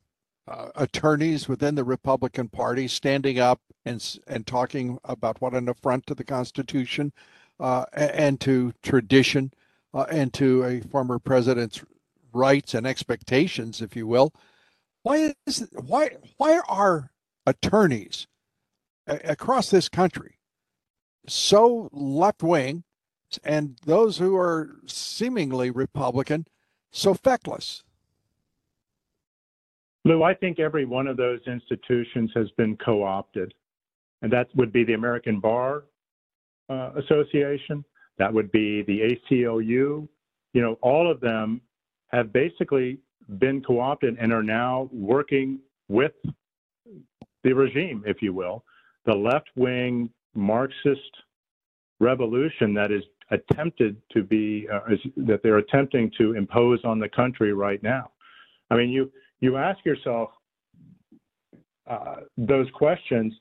uh, 0.48 0.70
attorneys 0.76 1.48
within 1.48 1.76
the 1.76 1.84
Republican 1.84 2.50
Party 2.50 2.88
standing 2.88 3.40
up 3.40 3.62
and 3.86 4.20
and 4.28 4.46
talking 4.46 5.00
about 5.06 5.42
what 5.42 5.54
an 5.54 5.70
affront 5.70 6.06
to 6.08 6.16
the 6.16 6.24
Constitution 6.24 7.12
uh, 7.60 7.86
and 7.94 8.40
to 8.42 8.74
tradition 8.84 9.52
uh, 9.94 10.06
and 10.12 10.34
to 10.36 10.64
a 10.64 10.82
former 10.82 11.20
president's 11.20 11.84
rights 12.32 12.74
and 12.74 12.86
expectations, 12.86 13.82
if 13.82 13.96
you 13.96 14.06
will. 14.06 14.34
Why 15.10 15.34
is 15.48 15.68
why 15.74 16.12
why 16.38 16.62
are 16.70 17.10
attorneys 17.48 18.28
across 19.08 19.72
this 19.72 19.90
country 19.90 20.38
so 21.28 21.90
left 21.92 22.44
wing 22.44 22.84
and 23.44 23.80
those 23.88 24.20
who 24.20 24.38
are 24.38 24.76
seemingly 24.86 25.72
Republican 25.72 26.46
so 26.92 27.16
feckless? 27.16 27.82
Lou, 30.06 30.22
I 30.22 30.36
think 30.36 30.60
every 30.60 30.86
one 30.86 31.08
of 31.08 31.18
those 31.18 31.40
institutions 31.48 32.30
has 32.36 32.52
been 32.52 32.78
co 32.78 33.02
opted. 33.02 33.56
And 34.22 34.32
that 34.32 34.50
would 34.54 34.72
be 34.72 34.84
the 34.84 34.94
American 34.94 35.40
Bar 35.40 35.86
uh, 36.70 36.92
Association, 36.98 37.84
that 38.20 38.32
would 38.32 38.52
be 38.52 38.84
the 38.84 39.18
ACLU. 39.32 40.08
You 40.54 40.62
know, 40.62 40.78
all 40.84 41.10
of 41.10 41.20
them 41.20 41.62
have 42.10 42.32
basically 42.32 43.00
been 43.38 43.62
co 43.62 43.80
opted 43.80 44.18
and 44.20 44.34
are 44.34 44.44
now 44.44 44.90
working 44.92 45.60
with 45.88 46.14
the 47.44 47.54
regime, 47.54 48.04
if 48.06 48.22
you 48.22 48.34
will, 48.34 48.64
the 49.06 49.14
left 49.14 49.50
wing 49.56 50.10
Marxist 50.36 51.02
revolution 52.00 52.74
that 52.74 52.92
is 52.92 53.04
attempted 53.32 53.98
to 54.12 54.24
be 54.24 54.68
uh, 54.72 54.80
is, 54.92 55.00
that 55.18 55.42
they're 55.44 55.58
attempting 55.58 56.12
to 56.18 56.34
impose 56.34 56.80
on 56.84 57.00
the 57.00 57.10
country 57.10 57.54
right 57.54 57.82
now. 57.84 58.12
I 58.72 58.76
mean, 58.78 58.90
you 58.90 59.12
you 59.40 59.58
ask 59.58 59.84
yourself 59.86 60.30
uh, 61.90 62.18
those 62.38 62.68
questions, 62.74 63.34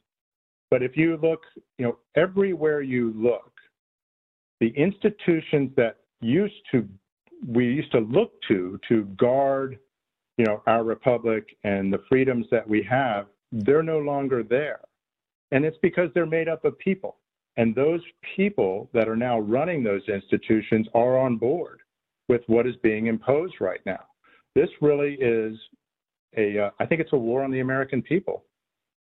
but 0.70 0.82
if 0.82 0.96
you 0.96 1.18
look, 1.22 1.40
you 1.78 1.86
know, 1.86 1.98
everywhere 2.16 2.82
you 2.82 3.12
look, 3.16 3.52
the 4.60 4.68
institutions 4.76 5.70
that 5.76 5.96
used 6.20 6.54
to 6.72 6.88
we 7.46 7.64
used 7.64 7.92
to 7.92 8.00
look 8.00 8.32
to 8.48 8.78
to 8.88 9.04
guard, 9.16 9.78
you 10.36 10.44
know, 10.44 10.62
our 10.66 10.84
republic 10.84 11.56
and 11.64 11.92
the 11.92 12.02
freedoms 12.08 12.46
that 12.50 12.68
we 12.68 12.82
have, 12.82 13.26
they're 13.52 13.82
no 13.82 13.98
longer 13.98 14.42
there, 14.42 14.80
and 15.52 15.64
it's 15.64 15.78
because 15.82 16.10
they're 16.14 16.26
made 16.26 16.48
up 16.48 16.64
of 16.64 16.78
people. 16.78 17.16
And 17.56 17.74
those 17.74 18.00
people 18.36 18.88
that 18.92 19.08
are 19.08 19.16
now 19.16 19.40
running 19.40 19.82
those 19.82 20.08
institutions 20.08 20.86
are 20.94 21.18
on 21.18 21.36
board 21.36 21.80
with 22.28 22.42
what 22.46 22.68
is 22.68 22.76
being 22.84 23.06
imposed 23.08 23.54
right 23.60 23.80
now. 23.84 24.04
This 24.54 24.68
really 24.80 25.14
is 25.14 25.58
a, 26.36 26.58
uh, 26.58 26.70
I 26.78 26.86
think 26.86 27.00
it's 27.00 27.12
a 27.12 27.18
war 27.18 27.42
on 27.42 27.50
the 27.50 27.60
American 27.60 28.00
people 28.00 28.44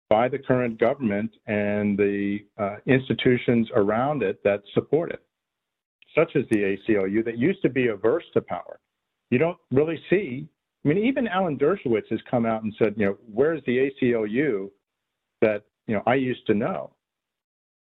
by 0.09 0.27
the 0.27 0.37
current 0.37 0.77
government 0.77 1.31
and 1.47 1.97
the 1.97 2.39
uh, 2.57 2.75
institutions 2.87 3.69
around 3.73 4.21
it 4.21 4.43
that 4.43 4.61
support 4.73 5.11
it, 5.11 5.23
such 6.15 6.35
as 6.35 6.43
the 6.49 6.77
ACLU 6.89 7.23
that 7.25 7.37
used 7.37 7.61
to 7.61 7.69
be 7.69 7.87
averse 7.87 8.23
to 8.33 8.41
power. 8.41 8.79
You 9.29 9.37
don't 9.37 9.57
really 9.71 9.99
see, 10.09 10.47
I 10.83 10.87
mean, 10.87 10.97
even 10.97 11.27
Alan 11.27 11.57
Dershowitz 11.57 12.09
has 12.09 12.19
come 12.29 12.45
out 12.45 12.63
and 12.63 12.73
said, 12.77 12.95
you 12.97 13.05
know, 13.05 13.17
where's 13.31 13.61
the 13.65 13.89
ACLU 14.01 14.69
that, 15.41 15.63
you 15.87 15.95
know, 15.95 16.03
I 16.05 16.15
used 16.15 16.45
to 16.47 16.53
know? 16.53 16.91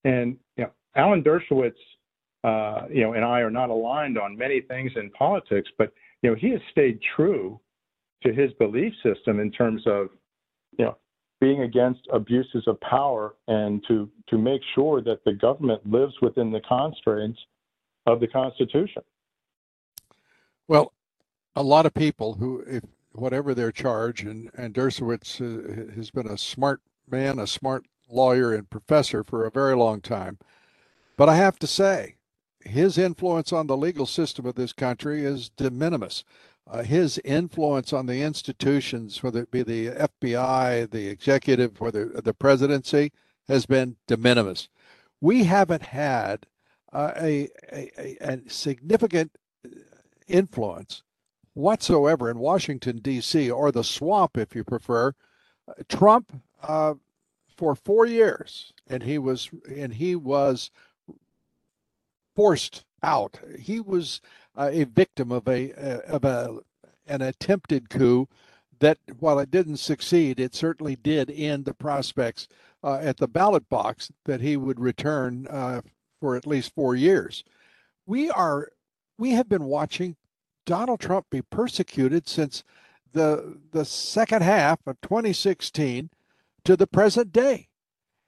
And, 0.03 0.37
you 0.57 0.63
know, 0.63 0.71
Alan 0.95 1.23
Dershowitz, 1.23 1.73
uh, 2.43 2.87
you 2.89 3.01
know, 3.01 3.13
and 3.13 3.25
I 3.25 3.41
are 3.41 3.51
not 3.51 3.69
aligned 3.69 4.17
on 4.17 4.37
many 4.37 4.61
things 4.61 4.91
in 4.95 5.09
politics, 5.11 5.69
but, 5.77 5.91
you 6.21 6.29
know, 6.29 6.35
he 6.35 6.51
has 6.51 6.61
stayed 6.71 6.99
true 7.15 7.59
to 8.23 8.33
his 8.33 8.51
belief 8.53 8.93
system 9.03 9.39
in 9.39 9.51
terms 9.51 9.83
of, 9.85 10.07
you 10.77 10.85
know, 10.85 10.97
being 11.41 11.63
against 11.63 12.01
abuses 12.13 12.63
of 12.67 12.79
power 12.81 13.35
and 13.47 13.83
to 13.87 14.09
to 14.29 14.37
make 14.37 14.61
sure 14.73 15.01
that 15.01 15.23
the 15.25 15.33
government 15.33 15.81
lives 15.85 16.13
within 16.21 16.51
the 16.51 16.61
constraints 16.61 17.39
of 18.05 18.19
the 18.19 18.27
Constitution. 18.27 19.01
Well, 20.67 20.93
a 21.55 21.63
lot 21.63 21.85
of 21.85 21.93
people 21.93 22.33
who, 22.35 22.63
if 22.67 22.83
whatever 23.13 23.53
their 23.53 23.71
charge, 23.71 24.21
and 24.23 24.49
and 24.55 24.73
Dershowitz 24.73 25.39
uh, 25.41 25.93
has 25.95 26.11
been 26.11 26.27
a 26.27 26.37
smart 26.37 26.81
man, 27.09 27.39
a 27.39 27.47
smart 27.47 27.85
lawyer 28.09 28.53
and 28.53 28.69
professor 28.69 29.23
for 29.23 29.45
a 29.45 29.51
very 29.51 29.75
long 29.75 30.01
time, 30.01 30.37
but 31.17 31.29
I 31.29 31.35
have 31.35 31.57
to 31.59 31.67
say, 31.67 32.15
his 32.59 32.97
influence 32.97 33.53
on 33.53 33.67
the 33.67 33.77
legal 33.77 34.05
system 34.05 34.45
of 34.45 34.55
this 34.55 34.73
country 34.73 35.23
is 35.23 35.49
de 35.49 35.69
minimis 35.69 36.23
uh, 36.67 36.83
his 36.83 37.19
influence 37.23 37.93
on 37.93 38.05
the 38.07 38.21
institutions, 38.21 39.21
whether 39.21 39.41
it 39.41 39.51
be 39.51 39.61
the 39.61 39.87
FBI, 39.87 40.89
the 40.89 41.07
executive, 41.07 41.79
whether 41.79 42.05
the 42.05 42.33
presidency, 42.33 43.11
has 43.47 43.65
been 43.65 43.95
de 44.07 44.17
minimis. 44.17 44.67
We 45.21 45.43
haven't 45.43 45.83
had 45.83 46.47
uh, 46.95 47.11
a, 47.17 47.49
a, 47.73 48.17
a, 48.21 48.39
significant 48.47 49.31
influence 50.27 51.03
whatsoever 51.53 52.29
in 52.29 52.39
Washington, 52.39 52.99
D.C., 52.99 53.51
or 53.51 53.71
the 53.71 53.83
swamp, 53.83 54.37
if 54.37 54.55
you 54.55 54.63
prefer. 54.63 55.13
Trump, 55.89 56.41
uh, 56.63 56.93
for 57.57 57.75
four 57.75 58.05
years, 58.05 58.73
and 58.87 59.03
he 59.03 59.17
was 59.17 59.49
and 59.73 59.93
he 59.93 60.15
was 60.15 60.71
forced 62.35 62.83
out. 63.01 63.39
He 63.59 63.79
was 63.79 64.21
uh, 64.55 64.69
a 64.71 64.83
victim 64.83 65.31
of 65.31 65.47
a 65.47 65.73
uh, 65.73 66.01
of 66.07 66.25
a 66.25 66.59
an 67.07 67.21
attempted 67.21 67.89
coup 67.89 68.27
that 68.79 68.97
while 69.19 69.39
it 69.39 69.51
didn't 69.51 69.77
succeed, 69.77 70.39
it 70.39 70.53
certainly 70.53 70.95
did 70.97 71.31
end 71.31 71.65
the 71.65 71.73
prospects 71.73 72.47
uh, 72.83 72.99
at 73.01 73.17
the 73.17 73.27
ballot 73.27 73.69
box 73.69 74.11
that 74.25 74.41
he 74.41 74.57
would 74.57 74.79
return 74.79 75.47
uh, 75.47 75.81
for 76.19 76.35
at 76.35 76.47
least 76.47 76.73
four 76.73 76.95
years. 76.95 77.43
We 78.05 78.29
are 78.29 78.69
we 79.17 79.31
have 79.31 79.49
been 79.49 79.65
watching 79.65 80.15
Donald 80.65 80.99
Trump 80.99 81.27
be 81.29 81.41
persecuted 81.41 82.27
since 82.27 82.63
the 83.13 83.59
the 83.71 83.85
second 83.85 84.43
half 84.43 84.79
of 84.85 84.99
2016 85.01 86.09
to 86.63 86.75
the 86.75 86.87
present 86.87 87.31
day, 87.31 87.69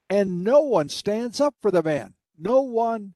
and 0.08 0.44
no 0.44 0.60
one 0.60 0.88
stands 0.88 1.40
up 1.40 1.54
for 1.60 1.70
the 1.70 1.82
man. 1.82 2.14
No 2.38 2.60
one 2.62 3.14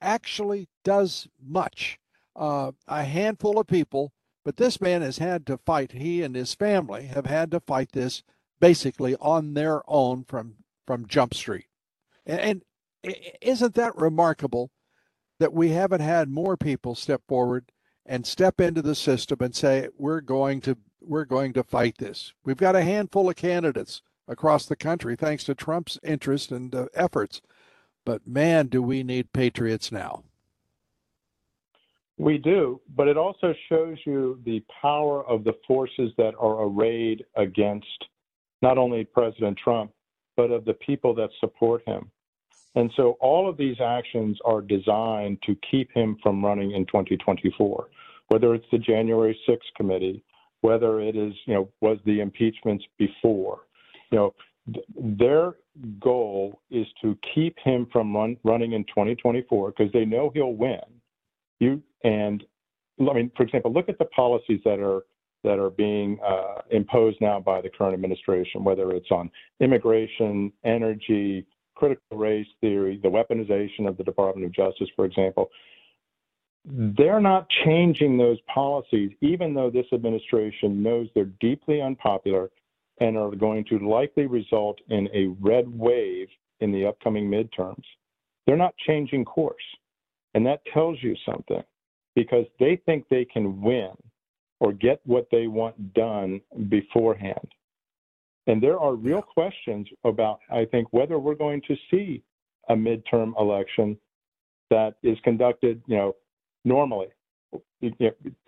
actually 0.00 0.68
does 0.84 1.28
much 1.40 1.98
uh, 2.34 2.72
a 2.88 3.04
handful 3.04 3.58
of 3.58 3.66
people, 3.66 4.12
but 4.44 4.56
this 4.56 4.80
man 4.80 5.02
has 5.02 5.18
had 5.18 5.46
to 5.46 5.58
fight. 5.58 5.92
He 5.92 6.22
and 6.22 6.34
his 6.34 6.54
family 6.54 7.06
have 7.06 7.26
had 7.26 7.50
to 7.52 7.60
fight 7.60 7.92
this 7.92 8.22
basically 8.60 9.16
on 9.16 9.54
their 9.54 9.82
own 9.88 10.24
from 10.24 10.56
from 10.86 11.06
Jump 11.06 11.34
Street. 11.34 11.66
And, 12.26 12.40
and 12.40 12.62
isn't 13.02 13.74
that 13.74 13.96
remarkable 13.96 14.70
that 15.38 15.52
we 15.52 15.70
haven't 15.70 16.00
had 16.00 16.28
more 16.28 16.56
people 16.56 16.94
step 16.94 17.22
forward 17.26 17.72
and 18.06 18.26
step 18.26 18.60
into 18.60 18.82
the 18.82 18.94
system 18.94 19.38
and 19.40 19.54
say 19.54 19.88
we're 19.96 20.20
going 20.20 20.60
to 20.60 20.76
we're 21.00 21.24
going 21.24 21.52
to 21.52 21.64
fight 21.64 21.98
this. 21.98 22.32
We've 22.44 22.56
got 22.56 22.76
a 22.76 22.82
handful 22.82 23.28
of 23.28 23.34
candidates 23.34 24.02
across 24.28 24.66
the 24.66 24.76
country 24.76 25.16
thanks 25.16 25.42
to 25.44 25.54
Trump's 25.54 25.98
interest 26.04 26.52
and 26.52 26.72
uh, 26.74 26.86
efforts. 26.94 27.40
But 28.04 28.26
man, 28.26 28.68
do 28.68 28.82
we 28.82 29.02
need 29.02 29.32
patriots 29.32 29.90
now. 29.90 30.22
We 32.18 32.38
do, 32.38 32.80
but 32.94 33.08
it 33.08 33.16
also 33.16 33.54
shows 33.68 33.98
you 34.06 34.40
the 34.44 34.62
power 34.80 35.26
of 35.26 35.42
the 35.42 35.54
forces 35.66 36.12
that 36.18 36.34
are 36.38 36.64
arrayed 36.64 37.24
against 37.36 38.06
not 38.60 38.78
only 38.78 39.04
President 39.04 39.58
Trump, 39.58 39.90
but 40.36 40.50
of 40.50 40.64
the 40.64 40.74
people 40.74 41.14
that 41.14 41.30
support 41.40 41.82
him. 41.86 42.10
And 42.74 42.90
so 42.96 43.16
all 43.20 43.48
of 43.48 43.56
these 43.56 43.76
actions 43.80 44.38
are 44.44 44.62
designed 44.62 45.38
to 45.46 45.56
keep 45.70 45.90
him 45.92 46.16
from 46.22 46.44
running 46.44 46.72
in 46.72 46.86
2024, 46.86 47.88
whether 48.28 48.54
it's 48.54 48.66
the 48.72 48.78
January 48.78 49.38
6th 49.48 49.58
committee, 49.76 50.24
whether 50.62 51.00
it 51.00 51.16
is, 51.16 51.34
you 51.46 51.54
know, 51.54 51.68
was 51.80 51.98
the 52.06 52.20
impeachments 52.20 52.84
before. 52.98 53.60
You 54.10 54.18
know, 54.18 54.34
th- 54.72 54.86
their 54.96 55.54
goal 56.00 56.60
is 56.70 56.86
to 57.02 57.18
keep 57.34 57.56
him 57.62 57.86
from 57.92 58.14
run, 58.14 58.36
running 58.44 58.72
in 58.72 58.84
2024 58.84 59.72
because 59.76 59.92
they 59.92 60.04
know 60.04 60.30
he'll 60.34 60.54
win 60.54 60.80
you 61.62 61.82
and 62.04 62.44
I 63.00 63.14
mean, 63.14 63.30
for 63.36 63.42
example, 63.42 63.72
look 63.72 63.88
at 63.88 63.98
the 63.98 64.04
policies 64.06 64.60
that 64.64 64.78
are 64.80 65.02
that 65.44 65.58
are 65.58 65.70
being 65.70 66.18
uh, 66.24 66.60
imposed 66.70 67.20
now 67.20 67.40
by 67.40 67.60
the 67.60 67.68
current 67.68 67.94
administration, 67.94 68.62
whether 68.62 68.92
it's 68.92 69.10
on 69.10 69.28
immigration, 69.58 70.52
energy, 70.64 71.44
critical 71.74 72.16
race 72.16 72.46
theory, 72.60 73.00
the 73.02 73.08
weaponization 73.08 73.88
of 73.88 73.96
the 73.96 74.04
Department 74.04 74.46
of 74.46 74.52
Justice, 74.52 74.88
for 74.94 75.04
example. 75.04 75.50
They're 76.64 77.20
not 77.20 77.48
changing 77.64 78.16
those 78.16 78.38
policies, 78.52 79.10
even 79.20 79.52
though 79.52 79.70
this 79.70 79.86
administration 79.92 80.82
knows 80.82 81.08
they're 81.14 81.24
deeply 81.40 81.80
unpopular 81.82 82.50
and 83.00 83.16
are 83.16 83.30
going 83.30 83.64
to 83.64 83.78
likely 83.78 84.26
result 84.26 84.78
in 84.88 85.08
a 85.12 85.34
red 85.40 85.66
wave 85.68 86.28
in 86.60 86.70
the 86.70 86.86
upcoming 86.86 87.28
midterms. 87.28 87.82
They're 88.46 88.56
not 88.56 88.76
changing 88.86 89.24
course. 89.24 89.62
And 90.34 90.46
that 90.46 90.62
tells 90.72 91.02
you 91.02 91.16
something 91.26 91.62
because 92.14 92.46
they 92.60 92.80
think 92.86 93.06
they 93.08 93.24
can 93.24 93.60
win 93.60 93.90
or 94.60 94.72
get 94.72 95.00
what 95.04 95.26
they 95.32 95.48
want 95.48 95.94
done 95.94 96.40
beforehand. 96.68 97.48
And 98.46 98.62
there 98.62 98.78
are 98.78 98.94
real 98.94 99.22
questions 99.22 99.88
about, 100.04 100.40
I 100.50 100.64
think, 100.64 100.88
whether 100.90 101.18
we're 101.18 101.34
going 101.34 101.62
to 101.68 101.76
see 101.90 102.22
a 102.68 102.74
midterm 102.74 103.38
election 103.38 103.96
that 104.70 104.94
is 105.02 105.18
conducted, 105.22 105.82
you 105.86 105.96
know, 105.96 106.16
normally. 106.64 107.08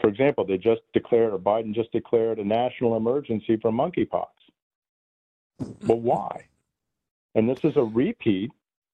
For 0.00 0.09
example, 0.09 0.46
they 0.46 0.59
just 0.59 0.80
declared, 0.92 1.33
or 1.33 1.38
Biden 1.38 1.74
just 1.74 1.92
declared, 1.92 2.38
a 2.38 2.44
national 2.44 2.96
emergency 2.96 3.57
for 3.61 3.70
monkeypox. 3.70 4.26
But 5.59 5.68
mm-hmm. 5.68 6.02
why? 6.02 6.46
And 7.35 7.48
this 7.48 7.59
is 7.62 7.76
a 7.76 7.85
repeat 7.85 8.50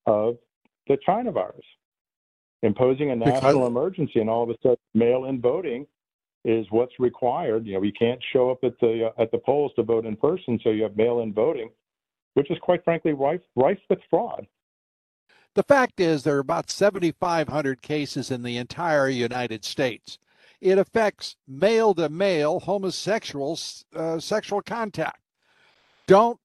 of 0.07 0.39
the 0.89 0.99
China 1.05 1.31
virus, 1.31 1.65
imposing 2.63 3.11
a 3.11 3.17
national 3.17 3.41
because... 3.41 3.69
emergency, 3.69 4.21
and 4.21 4.29
all 4.29 4.43
of 4.43 4.51
a 4.51 4.57
sudden, 4.63 4.79
mail-in 4.95 5.41
voting 5.41 5.87
is 6.45 6.67
what's 6.71 6.99
required. 6.99 7.67
You 7.67 7.75
know, 7.75 7.81
we 7.81 7.93
can't 7.93 8.21
show 8.33 8.51
up 8.51 8.59
at 8.65 8.79
the 8.81 9.11
uh, 9.17 9.23
at 9.23 9.31
the 9.31 9.39
polls 9.39 9.73
to 9.77 9.83
vote 9.83 10.07
in 10.07 10.17
person, 10.17 10.59
so 10.63 10.71
you 10.71 10.83
have 10.83 10.97
mail-in 10.97 11.33
voting, 11.33 11.71
which 12.35 12.51
is 12.51 12.59
quite 12.61 12.85
frankly 12.85 13.13
rife 13.13 13.41
rife 13.57 13.79
with 13.89 13.99
fraud. 14.09 14.47
The 15.55 15.63
fact 15.65 15.99
is, 15.99 16.23
there 16.23 16.37
are 16.37 16.41
about 16.41 16.71
7,500 16.71 17.83
cases 17.83 18.31
in 18.31 18.43
the 18.43 18.57
entire 18.57 19.09
United 19.09 19.65
States. 19.65 20.17
It 20.61 20.79
affects 20.79 21.37
male 21.49 21.95
to 21.95 22.09
male 22.09 22.61
homosexual 22.61 23.59
uh, 23.95 24.21
sexual 24.21 24.63
contact. 24.63 25.21
Don't 26.07 26.39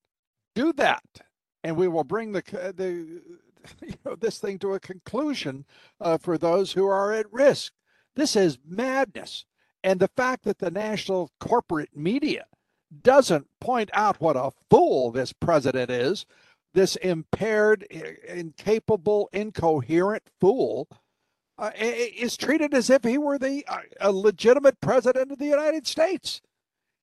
do 0.55 0.73
that, 0.73 1.03
and 1.63 1.75
we 1.75 1.87
will 1.87 2.03
bring 2.03 2.31
the 2.31 2.41
the 2.75 3.21
you 3.85 3.93
know 4.05 4.15
this 4.15 4.39
thing 4.39 4.59
to 4.59 4.73
a 4.73 4.79
conclusion 4.79 5.65
uh, 5.99 6.17
for 6.17 6.37
those 6.37 6.73
who 6.73 6.85
are 6.85 7.13
at 7.13 7.31
risk. 7.31 7.73
This 8.15 8.35
is 8.35 8.57
madness. 8.65 9.45
And 9.85 9.99
the 9.99 10.09
fact 10.17 10.45
that 10.45 10.57
the 10.57 10.71
national 10.71 11.29
corporate 11.39 11.95
media 11.95 12.45
doesn't 13.03 13.45
point 13.61 13.91
out 13.93 14.19
what 14.19 14.35
a 14.35 14.49
fool 14.67 15.11
this 15.11 15.31
president 15.31 15.91
is, 15.91 16.25
this 16.73 16.95
impaired, 16.95 17.83
incapable, 17.83 19.29
incoherent 19.31 20.23
fool, 20.41 20.87
uh, 21.59 21.69
is 21.77 22.35
treated 22.35 22.73
as 22.73 22.89
if 22.89 23.03
he 23.03 23.19
were 23.19 23.37
the 23.37 23.63
uh, 23.67 23.81
a 24.01 24.11
legitimate 24.11 24.81
president 24.81 25.31
of 25.31 25.37
the 25.37 25.45
United 25.45 25.85
States. 25.85 26.41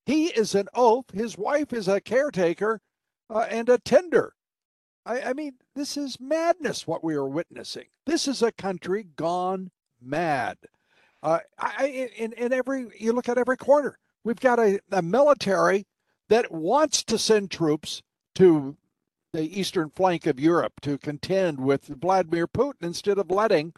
He 0.04 0.26
is 0.26 0.56
an 0.56 0.66
oaf. 0.74 1.04
His 1.14 1.38
wife 1.38 1.72
is 1.72 1.86
a 1.86 2.00
caretaker 2.00 2.80
uh, 3.30 3.46
and 3.48 3.68
a 3.68 3.78
tender. 3.78 4.34
I, 5.06 5.20
I 5.20 5.32
mean, 5.34 5.52
this 5.76 5.96
is 5.96 6.18
madness 6.18 6.84
what 6.84 7.04
we 7.04 7.14
are 7.14 7.28
witnessing. 7.28 7.86
This 8.06 8.26
is 8.26 8.42
a 8.42 8.50
country 8.50 9.06
gone 9.14 9.70
mad. 10.00 10.58
Uh, 11.22 11.38
I, 11.58 12.10
in, 12.16 12.32
in 12.32 12.52
every, 12.52 12.88
you 12.98 13.12
look 13.12 13.28
at 13.28 13.38
every 13.38 13.56
corner, 13.56 13.98
we've 14.24 14.40
got 14.40 14.58
a, 14.58 14.80
a 14.90 15.02
military 15.02 15.86
that 16.28 16.50
wants 16.50 17.04
to 17.04 17.18
send 17.18 17.50
troops 17.50 18.02
to 18.34 18.76
the 19.32 19.60
eastern 19.60 19.90
flank 19.90 20.26
of 20.26 20.40
Europe 20.40 20.80
to 20.82 20.98
contend 20.98 21.60
with 21.60 21.86
Vladimir 21.86 22.46
Putin 22.46 22.82
instead 22.82 23.18
of 23.18 23.30
letting 23.30 23.72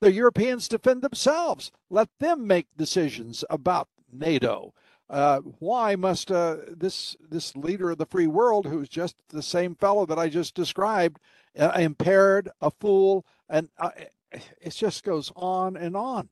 the 0.00 0.12
Europeans 0.12 0.68
defend 0.68 1.02
themselves. 1.02 1.70
Let 1.90 2.08
them 2.18 2.46
make 2.46 2.66
decisions 2.76 3.44
about 3.50 3.88
NATO. 4.12 4.74
Uh, 5.08 5.40
why 5.58 5.96
must 5.96 6.30
uh, 6.30 6.58
this 6.68 7.16
this 7.20 7.56
leader 7.56 7.90
of 7.90 7.98
the 7.98 8.06
free 8.06 8.28
world, 8.28 8.66
who's 8.66 8.88
just 8.88 9.16
the 9.30 9.42
same 9.42 9.74
fellow 9.74 10.06
that 10.06 10.18
I 10.18 10.28
just 10.28 10.54
described, 10.54 11.18
uh, 11.58 11.72
impaired, 11.76 12.48
a 12.60 12.70
fool, 12.70 13.26
and 13.48 13.68
uh, 13.78 13.90
it 14.30 14.70
just 14.70 15.02
goes 15.02 15.32
on 15.34 15.76
and 15.76 15.96
on. 15.96 16.28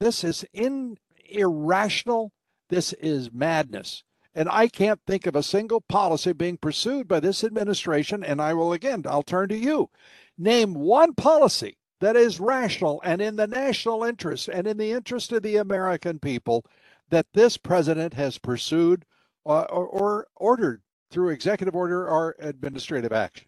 This 0.00 0.24
is 0.24 0.44
in 0.52 0.96
irrational. 1.28 2.32
This 2.68 2.92
is 2.94 3.32
madness. 3.32 4.02
And 4.34 4.48
I 4.50 4.68
can't 4.68 5.00
think 5.06 5.26
of 5.26 5.34
a 5.34 5.42
single 5.42 5.80
policy 5.80 6.32
being 6.32 6.58
pursued 6.58 7.08
by 7.08 7.20
this 7.20 7.42
administration. 7.42 8.22
And 8.22 8.40
I 8.40 8.52
will 8.52 8.72
again, 8.72 9.02
I'll 9.06 9.22
turn 9.22 9.48
to 9.48 9.56
you. 9.56 9.88
Name 10.36 10.74
one 10.74 11.14
policy 11.14 11.78
that 12.00 12.16
is 12.16 12.38
rational 12.38 13.00
and 13.02 13.22
in 13.22 13.36
the 13.36 13.46
national 13.46 14.04
interest 14.04 14.48
and 14.48 14.66
in 14.66 14.76
the 14.76 14.92
interest 14.92 15.32
of 15.32 15.42
the 15.42 15.56
American 15.56 16.18
people 16.18 16.66
that 17.08 17.26
this 17.32 17.56
president 17.56 18.12
has 18.14 18.36
pursued 18.36 19.04
uh, 19.46 19.62
or, 19.62 19.86
or 19.86 20.26
ordered 20.36 20.82
through 21.10 21.30
executive 21.30 21.74
order 21.74 22.06
or 22.06 22.34
administrative 22.38 23.12
action. 23.12 23.46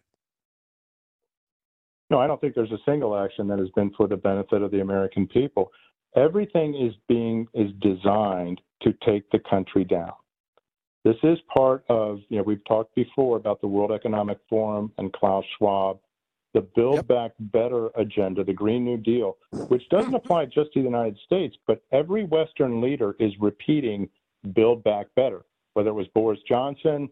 No, 2.09 2.17
I 2.17 2.25
don't 2.25 2.41
think 2.41 2.55
there's 2.55 2.71
a 2.71 2.79
single 2.85 3.15
action 3.15 3.47
that 3.49 3.59
has 3.59 3.69
been 3.75 3.91
for 3.91 4.07
the 4.07 4.17
benefit 4.17 4.63
of 4.63 4.71
the 4.71 4.79
American 4.79 5.27
people 5.27 5.71
everything 6.15 6.75
is 6.75 6.93
being 7.07 7.47
is 7.53 7.71
designed 7.81 8.61
to 8.83 8.93
take 9.05 9.29
the 9.31 9.39
country 9.49 9.83
down. 9.83 10.13
This 11.05 11.17
is 11.23 11.37
part 11.53 11.83
of, 11.89 12.19
you 12.29 12.37
know, 12.37 12.43
we've 12.43 12.65
talked 12.67 12.93
before 12.95 13.37
about 13.37 13.61
the 13.61 13.67
World 13.67 13.91
Economic 13.91 14.37
Forum 14.49 14.91
and 14.97 15.13
Klaus 15.13 15.45
Schwab, 15.57 15.99
the 16.53 16.61
Build 16.61 16.95
yep. 16.95 17.07
Back 17.07 17.31
Better 17.39 17.89
agenda, 17.95 18.43
the 18.43 18.53
Green 18.53 18.83
New 18.83 18.97
Deal, 18.97 19.37
which 19.69 19.87
doesn't 19.89 20.13
apply 20.13 20.45
just 20.45 20.73
to 20.73 20.79
the 20.79 20.85
United 20.85 21.17
States, 21.25 21.55
but 21.67 21.83
every 21.91 22.25
Western 22.25 22.81
leader 22.81 23.15
is 23.19 23.31
repeating 23.39 24.09
Build 24.53 24.83
Back 24.83 25.07
Better, 25.15 25.45
whether 25.73 25.89
it 25.89 25.93
was 25.93 26.07
Boris 26.13 26.39
Johnson, 26.47 27.09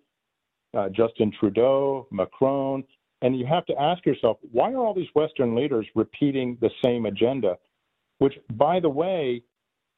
uh, 0.75 0.89
Justin 0.89 1.31
Trudeau, 1.39 2.07
Macron. 2.11 2.83
And 3.21 3.37
you 3.37 3.45
have 3.47 3.65
to 3.67 3.81
ask 3.81 4.05
yourself, 4.05 4.37
why 4.51 4.73
are 4.73 4.85
all 4.85 4.93
these 4.93 5.07
Western 5.15 5.55
leaders 5.55 5.87
repeating 5.95 6.57
the 6.61 6.69
same 6.83 7.05
agenda? 7.05 7.57
Which, 8.19 8.33
by 8.51 8.79
the 8.79 8.89
way, 8.89 9.43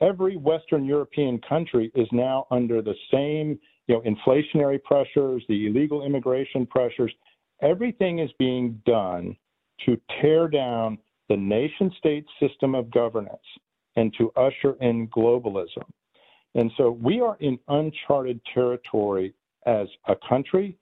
every 0.02 0.38
Western 0.38 0.86
European 0.86 1.40
country 1.48 1.92
is 1.96 2.08
now 2.12 2.48
under 2.52 2.82
the 2.82 2.96
same, 3.12 3.60
you 3.88 3.96
know, 3.96 4.02
inflationary 4.02 4.82
pressures, 4.84 5.44
the 5.50 5.68
illegal 5.68 6.06
immigration 6.06 6.66
pressures. 6.66 7.12
Everything 7.62 8.20
is 8.20 8.30
being 8.40 8.82
done 8.86 9.36
to 9.86 10.00
tear 10.22 10.48
down 10.48 10.98
the 11.28 11.38
nation 11.38 11.92
state 11.98 12.26
system 12.40 12.76
of 12.76 12.92
governance 12.92 13.38
and 13.96 14.14
to 14.18 14.32
usher 14.36 14.76
in 14.82 15.08
globalism. 15.10 15.84
And 16.56 16.72
so 16.78 16.92
we 16.92 17.22
are 17.22 17.38
in 17.40 17.60
uncharted 17.68 18.42
territory 18.54 19.34
as 19.66 19.88
a 20.08 20.16
country 20.28 20.78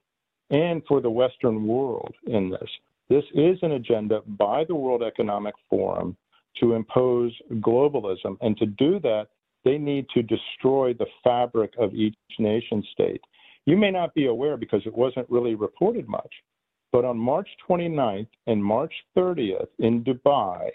and 0.50 0.82
for 0.88 1.02
the 1.02 1.10
Western 1.10 1.68
world 1.68 2.14
in 2.28 2.50
this. 2.50 2.70
This 3.10 3.24
is 3.34 3.58
an 3.62 3.74
agenda 3.74 4.22
by 4.26 4.64
the 4.64 4.76
World 4.76 5.04
Economic 5.04 5.56
Forum 5.70 6.16
to 6.60 6.74
impose 6.74 7.34
globalism. 7.56 8.38
And 8.42 8.58
to 8.58 8.66
do 8.66 9.00
that, 9.02 9.28
they 9.64 9.78
need 9.78 10.08
to 10.14 10.22
destroy 10.22 10.94
the 10.94 11.08
fabric 11.24 11.74
of 11.78 11.94
each 11.94 12.16
nation 12.40 12.84
state. 12.92 13.22
You 13.66 13.76
may 13.76 13.92
not 13.92 14.14
be 14.14 14.28
aware 14.28 14.56
because 14.56 14.82
it 14.86 14.96
wasn't 14.96 15.30
really 15.30 15.56
reported 15.56 16.08
much, 16.08 16.34
but 16.92 17.04
on 17.04 17.18
March 17.18 17.50
29th 17.70 18.30
and 18.48 18.64
March 18.64 18.94
30th 19.18 19.68
in 19.80 20.04
Dubai, 20.04 20.70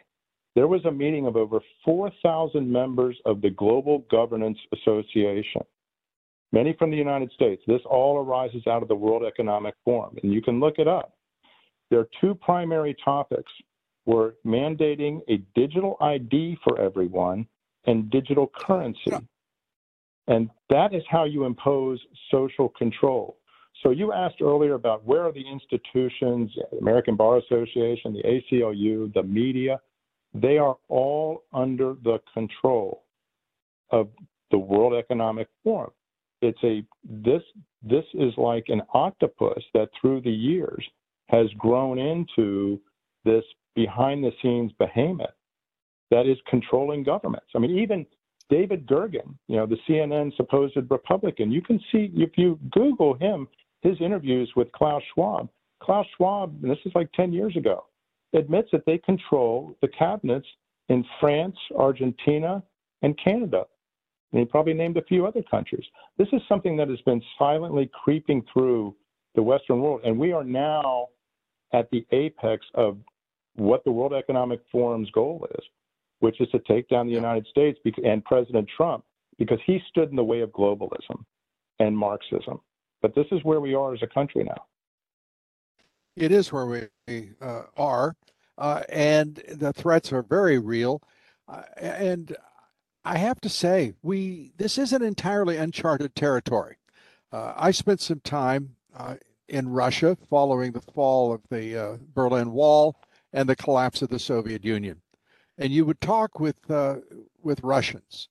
there 0.54 0.66
was 0.66 0.84
a 0.84 0.92
meeting 0.92 1.26
of 1.26 1.36
over 1.36 1.60
4,000 1.84 2.70
members 2.70 3.16
of 3.24 3.40
the 3.40 3.50
Global 3.50 4.04
Governance 4.10 4.58
Association, 4.74 5.62
many 6.52 6.74
from 6.78 6.90
the 6.90 6.96
United 6.96 7.32
States. 7.32 7.62
This 7.66 7.80
all 7.86 8.18
arises 8.18 8.66
out 8.66 8.82
of 8.82 8.88
the 8.88 8.94
World 8.94 9.24
Economic 9.24 9.74
Forum, 9.84 10.18
and 10.22 10.32
you 10.32 10.42
can 10.42 10.60
look 10.60 10.78
it 10.78 10.86
up. 10.86 11.14
There 11.90 12.00
are 12.00 12.08
two 12.20 12.34
primary 12.34 12.94
topics 13.02 13.50
we're 14.04 14.32
mandating 14.44 15.20
a 15.28 15.38
digital 15.54 15.96
ID 16.00 16.58
for 16.64 16.80
everyone 16.80 17.46
and 17.86 18.10
digital 18.10 18.50
currency. 18.54 19.00
Yeah. 19.06 19.20
And 20.28 20.50
that 20.70 20.94
is 20.94 21.02
how 21.08 21.24
you 21.24 21.44
impose 21.44 22.00
social 22.30 22.68
control. 22.68 23.38
So 23.82 23.90
you 23.90 24.12
asked 24.12 24.40
earlier 24.40 24.74
about 24.74 25.04
where 25.04 25.24
are 25.24 25.32
the 25.32 25.46
institutions, 25.48 26.50
the 26.70 26.78
American 26.78 27.16
Bar 27.16 27.38
Association, 27.38 28.12
the 28.12 28.22
ACLU, 28.22 29.12
the 29.12 29.22
media. 29.22 29.80
They 30.34 30.58
are 30.58 30.76
all 30.88 31.42
under 31.52 31.94
the 32.04 32.18
control 32.32 33.04
of 33.90 34.08
the 34.50 34.58
World 34.58 34.94
Economic 34.94 35.48
Forum. 35.64 35.90
It's 36.40 36.62
a 36.62 36.84
this 37.04 37.42
this 37.82 38.04
is 38.14 38.32
like 38.36 38.64
an 38.68 38.82
octopus 38.94 39.62
that 39.74 39.88
through 40.00 40.20
the 40.22 40.30
years 40.30 40.84
has 41.28 41.46
grown 41.58 41.98
into 41.98 42.80
this 43.24 43.44
behind 43.74 44.22
the 44.22 44.32
scenes 44.42 44.72
behemoth 44.78 45.34
that 46.10 46.26
is 46.26 46.36
controlling 46.48 47.02
governments. 47.02 47.46
I 47.54 47.58
mean, 47.58 47.78
even 47.78 48.06
David 48.50 48.86
Gergen, 48.86 49.34
you 49.48 49.56
know, 49.56 49.66
the 49.66 49.78
CNN 49.88 50.36
supposed 50.36 50.76
Republican, 50.90 51.50
you 51.50 51.62
can 51.62 51.80
see 51.90 52.10
if 52.14 52.36
you 52.36 52.58
Google 52.70 53.14
him, 53.14 53.48
his 53.80 53.96
interviews 54.00 54.50
with 54.54 54.70
Klaus 54.72 55.02
Schwab. 55.14 55.48
Klaus 55.82 56.06
Schwab, 56.16 56.54
and 56.62 56.70
this 56.70 56.78
is 56.84 56.92
like 56.94 57.10
10 57.12 57.32
years 57.32 57.56
ago, 57.56 57.86
admits 58.34 58.68
that 58.72 58.84
they 58.86 58.98
control 58.98 59.76
the 59.80 59.88
cabinets 59.88 60.46
in 60.88 61.04
France, 61.18 61.56
Argentina, 61.76 62.62
and 63.02 63.18
Canada. 63.22 63.64
And 64.32 64.40
he 64.40 64.44
probably 64.44 64.74
named 64.74 64.96
a 64.96 65.04
few 65.04 65.26
other 65.26 65.42
countries. 65.50 65.84
This 66.18 66.28
is 66.32 66.40
something 66.48 66.76
that 66.76 66.88
has 66.88 67.00
been 67.02 67.22
silently 67.38 67.90
creeping 68.04 68.44
through 68.52 68.94
the 69.34 69.42
Western 69.42 69.80
world. 69.80 70.02
And 70.04 70.18
we 70.18 70.32
are 70.32 70.44
now 70.44 71.08
at 71.72 71.90
the 71.90 72.06
apex 72.12 72.64
of 72.74 72.98
what 73.54 73.84
the 73.84 73.92
World 73.92 74.12
Economic 74.12 74.60
Forum's 74.70 75.10
goal 75.10 75.46
is, 75.58 75.64
which 76.20 76.40
is 76.40 76.48
to 76.50 76.58
take 76.60 76.88
down 76.88 77.06
the 77.06 77.12
United 77.12 77.46
States 77.46 77.78
and 78.04 78.24
President 78.24 78.68
Trump 78.76 79.04
because 79.38 79.58
he 79.66 79.80
stood 79.88 80.10
in 80.10 80.16
the 80.16 80.24
way 80.24 80.40
of 80.40 80.50
globalism 80.50 81.24
and 81.78 81.96
Marxism. 81.96 82.60
But 83.00 83.14
this 83.14 83.26
is 83.32 83.40
where 83.42 83.60
we 83.60 83.74
are 83.74 83.94
as 83.94 84.02
a 84.02 84.06
country 84.06 84.44
now. 84.44 84.64
It 86.16 86.30
is 86.30 86.52
where 86.52 86.90
we 87.08 87.30
uh, 87.40 87.62
are, 87.76 88.14
uh, 88.58 88.82
and 88.88 89.42
the 89.48 89.72
threats 89.72 90.12
are 90.12 90.22
very 90.22 90.58
real. 90.58 91.02
Uh, 91.48 91.62
and 91.76 92.36
I 93.04 93.18
have 93.18 93.40
to 93.40 93.48
say, 93.48 93.94
we 94.02 94.52
this 94.58 94.78
isn't 94.78 95.02
entirely 95.02 95.56
uncharted 95.56 96.14
territory. 96.14 96.76
Uh, 97.32 97.54
I 97.56 97.70
spent 97.70 98.00
some 98.00 98.20
time 98.20 98.76
uh, 98.94 99.16
in 99.48 99.70
Russia 99.70 100.16
following 100.28 100.72
the 100.72 100.82
fall 100.82 101.32
of 101.32 101.40
the 101.50 101.76
uh, 101.76 101.96
Berlin 102.14 102.52
Wall 102.52 102.96
and 103.32 103.48
the 103.48 103.56
collapse 103.56 104.02
of 104.02 104.10
the 104.10 104.18
Soviet 104.18 104.64
Union, 104.64 105.00
and 105.58 105.72
you 105.72 105.84
would 105.84 106.00
talk 106.00 106.38
with 106.40 106.56
with 107.42 107.62
Russians, 107.62 108.28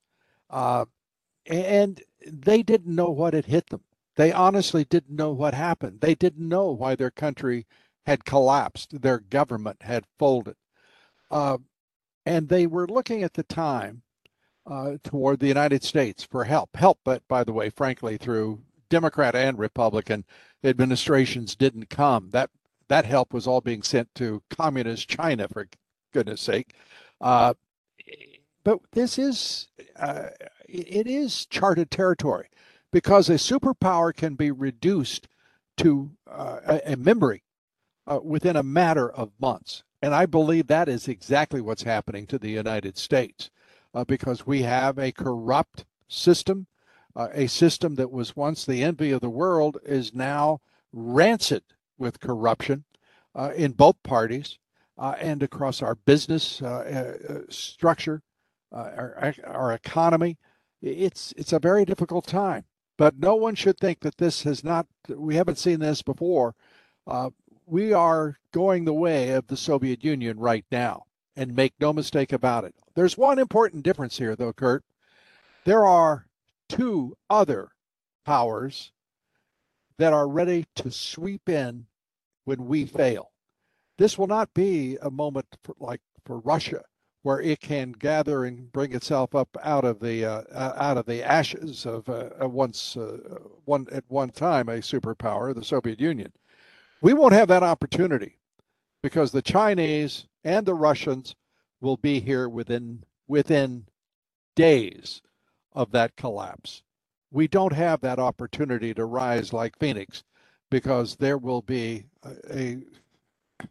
and 0.49 2.01
they 2.25 2.63
didn't 2.63 2.95
know 2.95 3.09
what 3.09 3.33
had 3.33 3.45
hit 3.45 3.69
them. 3.69 3.81
They 4.15 4.31
honestly 4.31 4.83
didn't 4.83 5.15
know 5.15 5.31
what 5.31 5.53
happened. 5.53 6.01
They 6.01 6.15
didn't 6.15 6.47
know 6.47 6.69
why 6.71 6.95
their 6.95 7.11
country 7.11 7.65
had 8.05 8.25
collapsed, 8.25 9.01
their 9.01 9.19
government 9.19 9.83
had 9.83 10.05
folded. 10.19 10.55
Uh, 11.29 11.57
and 12.25 12.49
they 12.49 12.67
were 12.67 12.87
looking 12.87 13.23
at 13.23 13.33
the 13.33 13.43
time 13.43 14.01
uh, 14.65 14.97
toward 15.03 15.39
the 15.39 15.47
United 15.47 15.83
States 15.83 16.23
for 16.23 16.43
help. 16.43 16.75
Help, 16.75 16.99
but 17.03 17.27
by 17.27 17.43
the 17.43 17.53
way, 17.53 17.69
frankly, 17.69 18.17
through 18.17 18.61
Democrat 18.89 19.35
and 19.35 19.57
Republican 19.57 20.25
administrations 20.63 21.55
didn't 21.55 21.89
come. 21.89 22.29
That 22.31 22.49
that 22.91 23.05
help 23.05 23.33
was 23.33 23.47
all 23.47 23.61
being 23.61 23.83
sent 23.83 24.13
to 24.15 24.43
communist 24.49 25.07
China, 25.07 25.47
for 25.47 25.67
goodness 26.11 26.41
sake. 26.41 26.73
Uh, 27.21 27.53
but 28.63 28.79
this 28.91 29.17
is 29.17 29.69
uh, 29.97 30.27
it 30.67 31.07
is 31.07 31.45
charted 31.45 31.89
territory 31.89 32.49
because 32.91 33.29
a 33.29 33.35
superpower 33.35 34.13
can 34.13 34.35
be 34.35 34.51
reduced 34.51 35.27
to 35.77 36.11
uh, 36.29 36.79
a, 36.85 36.97
memory 36.97 37.43
uh, 38.07 38.19
within 38.21 38.57
a 38.57 38.63
matter 38.63 39.09
of 39.09 39.31
months. 39.39 39.83
And 40.01 40.13
I 40.13 40.25
believe 40.25 40.67
that 40.67 40.89
is 40.89 41.07
exactly 41.07 41.61
what's 41.61 41.83
happening 41.83 42.27
to 42.27 42.37
the 42.37 42.49
United 42.49 42.97
States 42.97 43.49
uh, 43.93 44.03
because 44.03 44.45
we 44.45 44.63
have 44.63 44.97
a 44.97 45.13
corrupt 45.13 45.85
system, 46.07 46.67
uh, 47.15 47.29
a 47.33 47.47
system 47.47 47.95
that 47.95 48.11
was 48.11 48.35
once 48.35 48.65
the 48.65 48.83
envy 48.83 49.11
of 49.11 49.21
the 49.21 49.29
world 49.29 49.77
is 49.85 50.13
now 50.13 50.59
rancid 50.91 51.63
with 52.01 52.19
corruption 52.19 52.83
uh, 53.35 53.51
in 53.55 53.71
both 53.71 53.95
parties 54.03 54.57
uh, 54.97 55.15
and 55.19 55.41
across 55.41 55.81
our 55.81 55.95
business 55.95 56.61
structure, 57.49 58.21
our, 58.73 59.33
our 59.45 59.71
economy. 59.73 60.37
It's, 60.81 61.33
it's 61.37 61.53
a 61.53 61.59
very 61.59 61.85
difficult 61.85 62.27
time. 62.27 62.65
But 62.97 63.17
no 63.17 63.35
one 63.35 63.55
should 63.55 63.79
think 63.79 64.01
that 64.01 64.17
this 64.17 64.43
has 64.43 64.63
not, 64.63 64.85
we 65.07 65.35
haven't 65.35 65.57
seen 65.57 65.79
this 65.79 66.03
before. 66.03 66.53
Uh, 67.07 67.31
we 67.65 67.93
are 67.93 68.37
going 68.51 68.85
the 68.85 68.93
way 68.93 69.31
of 69.31 69.47
the 69.47 69.57
Soviet 69.57 70.03
Union 70.03 70.37
right 70.37 70.65
now, 70.71 71.05
and 71.35 71.55
make 71.55 71.73
no 71.79 71.93
mistake 71.93 72.31
about 72.31 72.63
it. 72.63 72.75
There's 72.93 73.17
one 73.17 73.39
important 73.39 73.83
difference 73.83 74.19
here, 74.19 74.35
though, 74.35 74.53
Kurt. 74.53 74.83
There 75.65 75.85
are 75.85 76.27
two 76.69 77.15
other 77.29 77.71
powers 78.23 78.91
that 79.97 80.13
are 80.13 80.27
ready 80.27 80.65
to 80.75 80.91
sweep 80.91 81.49
in 81.49 81.87
when 82.45 82.65
we 82.65 82.85
fail. 82.85 83.31
This 83.97 84.17
will 84.17 84.27
not 84.27 84.53
be 84.53 84.97
a 85.01 85.11
moment 85.11 85.45
for, 85.63 85.75
like 85.79 86.01
for 86.25 86.39
Russia 86.39 86.83
where 87.23 87.39
it 87.39 87.59
can 87.59 87.91
gather 87.91 88.45
and 88.45 88.71
bring 88.71 88.93
itself 88.93 89.35
up 89.35 89.55
out 89.63 89.85
of 89.85 89.99
the 89.99 90.25
uh, 90.25 90.41
out 90.51 90.97
of 90.97 91.05
the 91.05 91.23
ashes 91.23 91.85
of 91.85 92.09
uh, 92.09 92.29
once 92.41 92.97
uh, 92.97 93.17
one 93.65 93.85
at 93.91 94.03
one 94.07 94.29
time 94.29 94.69
a 94.69 94.77
superpower, 94.77 95.53
the 95.53 95.63
Soviet 95.63 95.99
Union. 95.99 96.31
We 97.01 97.13
won't 97.13 97.33
have 97.33 97.47
that 97.49 97.63
opportunity 97.63 98.37
because 99.03 99.31
the 99.31 99.41
Chinese 99.41 100.25
and 100.43 100.65
the 100.65 100.73
Russians 100.73 101.35
will 101.79 101.97
be 101.97 102.19
here 102.19 102.49
within 102.49 103.03
within 103.27 103.85
days 104.55 105.21
of 105.73 105.91
that 105.91 106.15
collapse. 106.15 106.83
We 107.31 107.47
don't 107.47 107.73
have 107.73 108.01
that 108.01 108.19
opportunity 108.19 108.93
to 108.93 109.05
rise 109.05 109.53
like 109.53 109.79
Phoenix 109.79 110.23
because 110.71 111.15
there 111.17 111.37
will 111.37 111.61
be 111.61 112.05
a, 112.23 112.57
a 112.59 112.77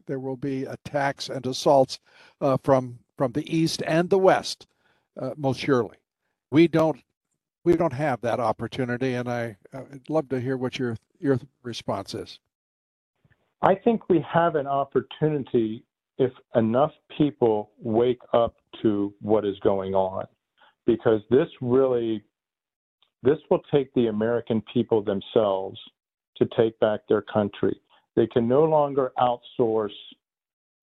there 0.07 0.21
will 0.21 0.37
be 0.37 0.65
attacks 0.65 1.29
and 1.29 1.45
assaults 1.47 1.99
uh, 2.41 2.57
from 2.63 3.01
from 3.17 3.33
the 3.33 3.55
east 3.55 3.83
and 3.87 4.09
the 4.09 4.19
west, 4.19 4.69
uh, 5.21 5.33
most 5.37 5.59
surely. 5.59 5.97
We 6.53 6.69
don't 6.69 7.01
we 7.65 7.77
don't 7.77 7.93
have 7.93 8.21
that 8.21 8.39
opportunity, 8.39 9.15
and 9.15 9.29
I, 9.29 9.57
I'd 9.75 10.09
love 10.09 10.29
to 10.29 10.41
hear 10.41 10.57
what 10.57 10.79
your 10.79 10.97
your 11.19 11.41
response 11.65 12.15
is. 12.15 12.39
I 13.63 13.75
think 13.75 14.09
we 14.09 14.25
have 14.33 14.55
an 14.55 14.67
opportunity 14.67 15.85
if 16.19 16.33
enough 16.55 16.93
people 17.17 17.71
wake 17.79 18.21
up 18.33 18.55
to 18.83 19.13
what 19.21 19.45
is 19.45 19.59
going 19.61 19.95
on, 19.95 20.27
because 20.87 21.21
this 21.31 21.49
really 21.61 22.23
this 23.23 23.39
will 23.51 23.63
take 23.73 23.93
the 23.95 24.07
American 24.07 24.63
people 24.73 25.03
themselves 25.03 25.79
to 26.40 26.48
take 26.57 26.79
back 26.81 27.00
their 27.09 27.22
country. 27.22 27.81
They 28.16 28.26
can 28.26 28.48
no 28.48 28.64
longer 28.64 29.12
outsource 29.18 29.94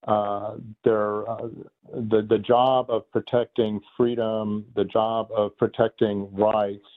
uh, 0.07 0.55
their 0.85 1.29
uh, 1.29 1.47
the 1.93 2.25
the 2.29 2.37
job 2.37 2.89
of 2.89 3.09
protecting 3.11 3.81
freedom, 3.97 4.65
the 4.75 4.85
job 4.85 5.27
of 5.35 5.57
protecting 5.57 6.33
rights, 6.33 6.87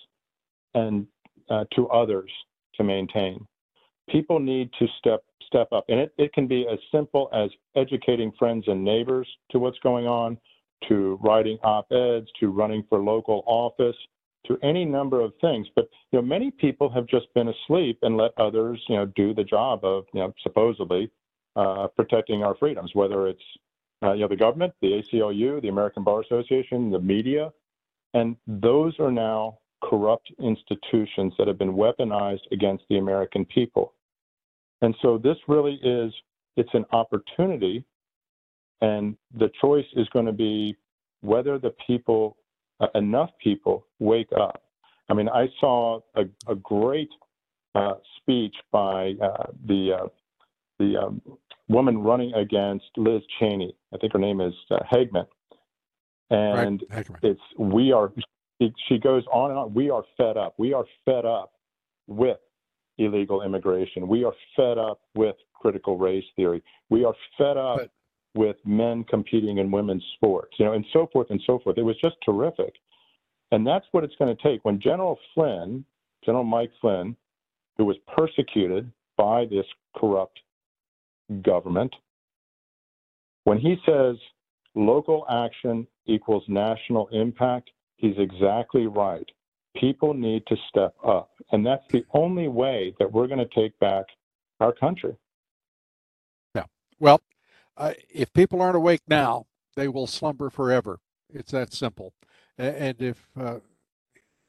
and 0.75 1.07
uh, 1.49 1.65
to 1.75 1.89
others 1.89 2.31
to 2.77 2.85
maintain. 2.85 3.45
People 4.09 4.39
need 4.39 4.71
to 4.79 4.87
step 4.99 5.25
step 5.47 5.73
up, 5.73 5.85
and 5.89 5.99
it, 5.99 6.13
it 6.19 6.33
can 6.33 6.47
be 6.47 6.67
as 6.73 6.79
simple 6.93 7.29
as 7.33 7.51
educating 7.75 8.31
friends 8.39 8.65
and 8.69 8.85
neighbors 8.85 9.27
to 9.51 9.59
what's 9.59 9.79
going 9.81 10.07
on, 10.07 10.39
to 10.89 11.19
writing 11.23 11.59
op-eds, 11.65 12.29
to 12.39 12.49
running 12.49 12.85
for 12.89 13.01
local 13.01 13.43
office, 13.47 13.97
to 14.47 14.59
any 14.63 14.85
number 14.85 15.21
of 15.21 15.33
things. 15.41 15.67
But 15.75 15.89
you 16.11 16.19
know, 16.19 16.27
many 16.27 16.51
people 16.51 16.91
have 16.91 17.07
just 17.07 17.33
been 17.35 17.49
asleep 17.49 17.99
and 18.03 18.17
let 18.17 18.33
others, 18.39 18.83
you 18.89 18.97
know, 18.97 19.07
do 19.07 19.35
the 19.35 19.45
job 19.45 19.85
of, 19.85 20.05
you 20.13 20.21
know, 20.21 20.33
supposedly 20.43 21.11
uh, 21.57 21.89
protecting 21.97 22.43
our 22.43 22.55
freedoms, 22.57 22.91
whether 22.95 23.27
it's 23.27 23.43
uh, 24.03 24.13
you 24.13 24.21
know 24.21 24.29
the 24.29 24.37
government, 24.37 24.73
the 24.81 25.03
ACLU, 25.03 25.61
the 25.61 25.69
American 25.69 26.05
Bar 26.05 26.23
Association, 26.23 26.91
the 26.91 26.99
media, 26.99 27.53
and 28.15 28.37
those 28.47 28.99
are 28.99 29.13
now 29.13 29.59
corrupt 29.83 30.31
institutions 30.39 31.33
that 31.39 31.49
have 31.49 31.59
been 31.59 31.73
weaponized 31.73 32.41
against 32.53 32.85
the 32.89 32.99
American 32.99 33.45
people. 33.45 33.95
And 34.83 34.95
so 35.03 35.19
this 35.19 35.37
really 35.49 35.79
is 35.83 36.13
it's 36.57 36.71
an 36.73 36.85
opportunity, 36.93 37.85
and 38.81 39.17
the 39.37 39.51
choice 39.61 39.87
is 39.95 40.09
going 40.13 40.27
to 40.27 40.33
be 40.33 40.77
whether 41.21 41.59
the 41.59 41.75
people, 41.87 42.37
enough 42.95 43.31
people, 43.43 43.87
wake 43.99 44.31
up. 44.39 44.63
I 45.09 45.15
mean, 45.15 45.29
I 45.29 45.49
saw 45.61 46.01
a, 46.15 46.23
a 46.47 46.55
great 46.55 47.11
uh, 47.75 47.95
speech 48.17 48.55
by 48.73 49.15
uh, 49.23 49.47
the 49.67 49.99
uh, 50.03 50.09
the 50.79 50.97
um, 50.97 51.23
woman 51.69 51.99
running 51.99 52.33
against 52.35 52.87
Liz 52.97 53.23
Cheney. 53.39 53.75
I 53.95 53.99
think 53.99 54.13
her 54.13 54.19
name 54.19 54.41
is 54.41 54.55
uh, 54.71 54.79
Hageman. 54.91 55.27
And 56.31 56.83
right. 56.91 57.07
it's 57.23 57.41
we 57.59 57.93
are. 57.93 58.13
She, 58.61 58.73
she 58.89 58.99
goes 58.99 59.25
on 59.33 59.51
and 59.51 59.59
on. 59.59 59.75
We 59.75 59.91
are 59.91 60.05
fed 60.17 60.37
up. 60.37 60.55
We 60.59 60.73
are 60.73 60.85
fed 61.05 61.25
up 61.25 61.53
with 62.07 62.39
illegal 62.99 63.43
immigration. 63.43 64.07
We 64.07 64.25
are 64.25 64.35
fed 64.55 64.79
up 64.79 65.01
with 65.15 65.37
critical 65.55 65.99
race 65.99 66.25
theory. 66.37 66.63
We 66.89 67.05
are 67.05 67.15
fed 67.37 67.57
up 67.57 67.79
but, 67.79 67.91
with 68.35 68.57
men 68.65 69.05
competing 69.05 69.59
in 69.59 69.71
women's 69.71 70.05
sports, 70.15 70.55
you 70.59 70.65
know, 70.65 70.73
and 70.73 70.85
so 70.93 71.09
forth 71.13 71.29
and 71.31 71.43
so 71.47 71.59
forth. 71.59 71.79
It 71.79 71.83
was 71.83 71.97
just 72.01 72.17
terrific. 72.25 72.75
And 73.51 73.67
that's 73.67 73.87
what 73.91 74.05
it's 74.05 74.15
going 74.17 74.35
to 74.35 74.43
take. 74.43 74.65
When 74.65 74.81
General 74.81 75.19
Flynn, 75.35 75.85
General 76.25 76.45
Mike 76.45 76.71
Flynn, 76.81 77.17
who 77.77 77.85
was 77.85 77.97
persecuted 78.15 78.91
by 79.17 79.47
this 79.47 79.67
corrupt 79.97 80.41
government. 81.43 81.95
When 83.45 83.59
he 83.59 83.77
says 83.87 84.17
local 84.75 85.27
action 85.31 85.87
equals 86.07 86.45
national 86.49 87.09
impact, 87.09 87.71
he's 87.97 88.17
exactly 88.19 88.87
right. 88.87 89.29
People 89.77 90.15
need 90.15 90.47
to 90.47 90.57
step 90.69 90.95
up. 91.05 91.31
And 91.53 91.65
that's 91.65 91.87
the 91.91 92.05
only 92.13 92.49
way 92.49 92.95
that 92.99 93.11
we're 93.11 93.29
going 93.29 93.39
to 93.39 93.55
take 93.55 93.79
back 93.79 94.05
our 94.59 94.73
country. 94.73 95.17
Yeah. 96.55 96.65
Well, 96.99 97.21
if 98.11 98.33
people 98.33 98.63
aren't 98.63 98.77
awake 98.77 99.03
now, 99.09 99.47
they 99.77 99.89
will 99.89 100.07
slumber 100.07 100.51
forever. 100.51 101.01
It's 101.33 101.53
that 101.53 101.73
simple. 101.73 102.15
And 102.59 103.01
if, 103.01 103.27
uh, 103.39 103.61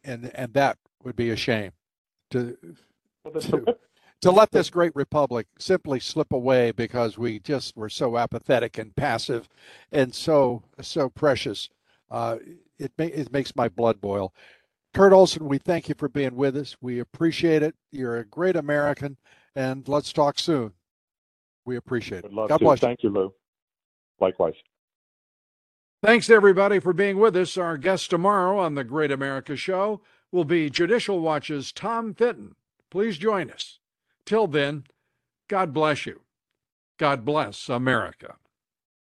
and, 0.03 0.32
and 0.36 0.53
that 0.53 0.77
would 1.03 1.15
be 1.15 1.29
a 1.29 1.36
shame 1.36 1.71
to, 2.32 2.57
to 3.41 3.65
to 4.21 4.32
let 4.32 4.51
this 4.51 4.69
great 4.69 4.95
republic 4.95 5.47
simply 5.59 5.99
slip 5.99 6.32
away 6.32 6.71
because 6.71 7.17
we 7.17 7.39
just 7.39 7.75
were 7.75 7.89
so 7.89 8.17
apathetic 8.17 8.77
and 8.77 8.95
passive 8.95 9.49
and 9.91 10.13
so 10.13 10.63
so 10.82 11.09
precious 11.09 11.69
uh, 12.11 12.38
it, 12.79 12.91
ma- 12.97 13.05
it 13.05 13.32
makes 13.32 13.55
my 13.55 13.69
blood 13.69 14.01
boil 14.01 14.34
Kurt 14.93 15.13
Olsen, 15.13 15.47
we 15.47 15.57
thank 15.59 15.89
you 15.89 15.95
for 15.97 16.09
being 16.09 16.36
with 16.36 16.57
us. 16.57 16.75
We 16.82 16.99
appreciate 16.99 17.63
it. 17.63 17.75
You're 17.91 18.17
a 18.17 18.25
great 18.25 18.57
American, 18.57 19.17
and 19.55 19.88
let's 19.88 20.11
talk 20.13 20.39
soon. 20.39 20.73
We 21.66 21.78
appreciate 21.78 22.26
it. 22.26 22.36
God 22.36 22.47
to. 22.47 22.59
bless. 22.59 22.80
Thank 22.80 23.03
you, 23.03 23.09
Lou. 23.09 23.34
Likewise. 24.20 24.55
Thanks 26.03 26.28
to 26.28 26.34
everybody 26.34 26.80
for 26.80 26.93
being 26.93 27.20
with 27.20 27.36
us. 27.36 27.57
Our 27.57 27.78
guest 27.78 28.09
tomorrow 28.09 28.57
on 28.57 28.74
the 28.74 28.84
Great 28.84 29.12
America 29.12 29.55
Show 29.55 30.01
will 30.32 30.45
be 30.45 30.70
Judicial 30.70 31.20
Watch's 31.20 31.72
Tom 31.72 32.14
Fitton. 32.16 32.55
Please 32.89 33.18
join 33.18 33.51
us. 33.51 33.80
Till 34.26 34.47
then, 34.47 34.86
God 35.47 35.74
bless 35.74 36.05
you. 36.05 36.22
God 36.97 37.24
bless 37.24 37.70
America. 37.70 38.36